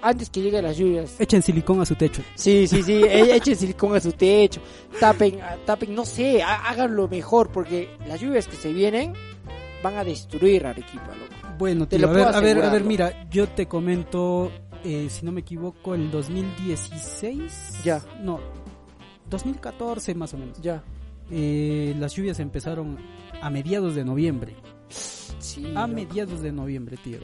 [0.00, 2.22] antes que lleguen las lluvias, echen silicón a su techo.
[2.34, 4.60] Sí, sí, sí, e- echen silicón a su techo,
[4.98, 9.12] tapen, ah, tapen, no sé, háganlo mejor, porque las lluvias que se vienen
[9.82, 11.56] van a destruir a Arequipa, loco.
[11.58, 14.50] Bueno, Te tío, lo a ver, a ver, a ver, mira, yo te comento,
[14.84, 17.80] eh, si no me equivoco, el 2016.
[17.84, 18.00] Ya.
[18.22, 18.40] No,
[19.28, 20.60] 2014 más o menos.
[20.60, 20.82] Ya.
[21.30, 22.98] Eh, las lluvias empezaron
[23.40, 24.56] a mediados de noviembre.
[24.88, 25.72] Sí.
[25.74, 25.88] A loco.
[25.88, 27.18] mediados de noviembre, tío.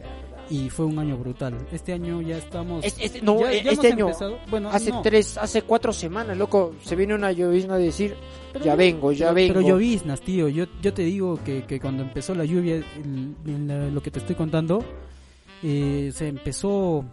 [0.50, 1.56] Y fue un año brutal.
[1.72, 2.84] Este año ya estamos...
[2.84, 4.10] Es- este- no, ya- eh, ya este año,
[4.50, 8.14] Bueno, hace no, tres, hace cuatro semanas, loco, se viene una llovizna de decir,
[8.52, 9.54] pero ya vengo, ya pero, vengo.
[9.54, 10.48] Pero lloviznas, tío.
[10.48, 14.10] Yo, yo te digo que, que cuando empezó la lluvia, el- en la- lo que
[14.10, 14.84] te estoy contando,
[15.62, 17.04] eh, se empezó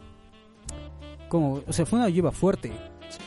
[1.30, 2.72] como, o sea, fue una lluvia fuerte.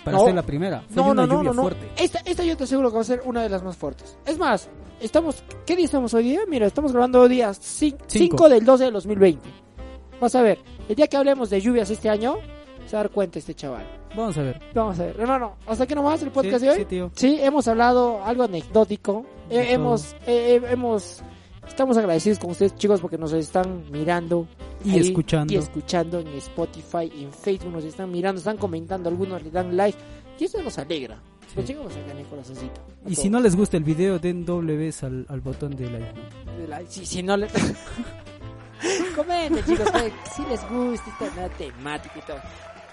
[0.03, 0.25] Para No.
[0.25, 1.91] ser la primera, fue No, una no, lluvia fuerte.
[2.03, 4.17] Esta, esta yo te aseguro que va a ser una de las más fuertes.
[4.25, 4.69] Es más,
[5.01, 6.41] estamos, ¿qué día estamos hoy día?
[6.49, 8.49] Mira, estamos grabando hoy día 5 Cinco.
[8.49, 9.47] del 12 del 2020.
[10.25, 10.59] Vas a ver,
[10.89, 12.37] el día que hablemos de lluvias este año,
[12.87, 13.85] se va a dar cuenta este chaval.
[14.17, 14.59] Vamos a ver.
[14.73, 16.79] Vamos a ver, hermano, hasta aquí nomás el podcast Sí, de hoy.
[16.79, 17.11] sí, tío.
[17.15, 19.27] Sí, hemos hablado algo anecdótico.
[19.51, 21.21] Eh, hemos, eh, eh, hemos,
[21.69, 24.47] estamos agradecidos con ustedes, chicos, porque nos están mirando
[24.83, 25.53] Y ahí, escuchando.
[25.53, 29.99] y escuchando en Spotify, en Facebook, nos están mirando, están comentando, algunos le dan like
[30.39, 31.19] y eso nos alegra.
[31.49, 31.57] Sí.
[31.57, 32.81] Los chicos nos sacan el corazoncito.
[33.07, 33.31] Y si todos.
[33.33, 36.13] no les gusta el video, den doble vez al, al botón de like.
[36.63, 37.47] De like, si, si no le
[39.15, 42.39] comenten, chicos, que si les gusta esta nueva temática y todo.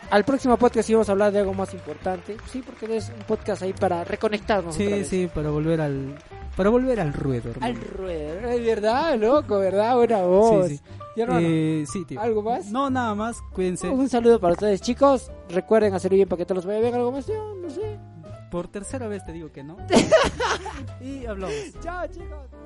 [0.10, 2.36] Al próximo podcast sí vamos a hablar de algo más importante.
[2.52, 4.76] Sí, porque es un podcast ahí para reconectarnos.
[4.76, 5.08] otra Sí, vez.
[5.08, 6.16] sí, para volver al
[6.58, 7.74] para volver al ruedo, hermano.
[7.74, 9.96] Al ruedo, es verdad, loco, ¿verdad?
[9.96, 10.68] Buena voz.
[10.68, 10.84] Sí, sí.
[11.16, 12.20] Y hermano, Eh, sí, tío.
[12.20, 12.66] ¿algo más?
[12.72, 13.90] No, nada más, cuídense.
[13.90, 15.32] Un saludo para ustedes, chicos.
[15.50, 16.94] Recuerden hacer bien para que todos los vaya bien.
[16.94, 17.28] ¿Algo más?
[17.30, 17.98] No sé.
[18.52, 19.78] Por tercera vez te digo que no.
[21.02, 21.56] y hablamos.
[21.82, 22.61] Chao, chicos.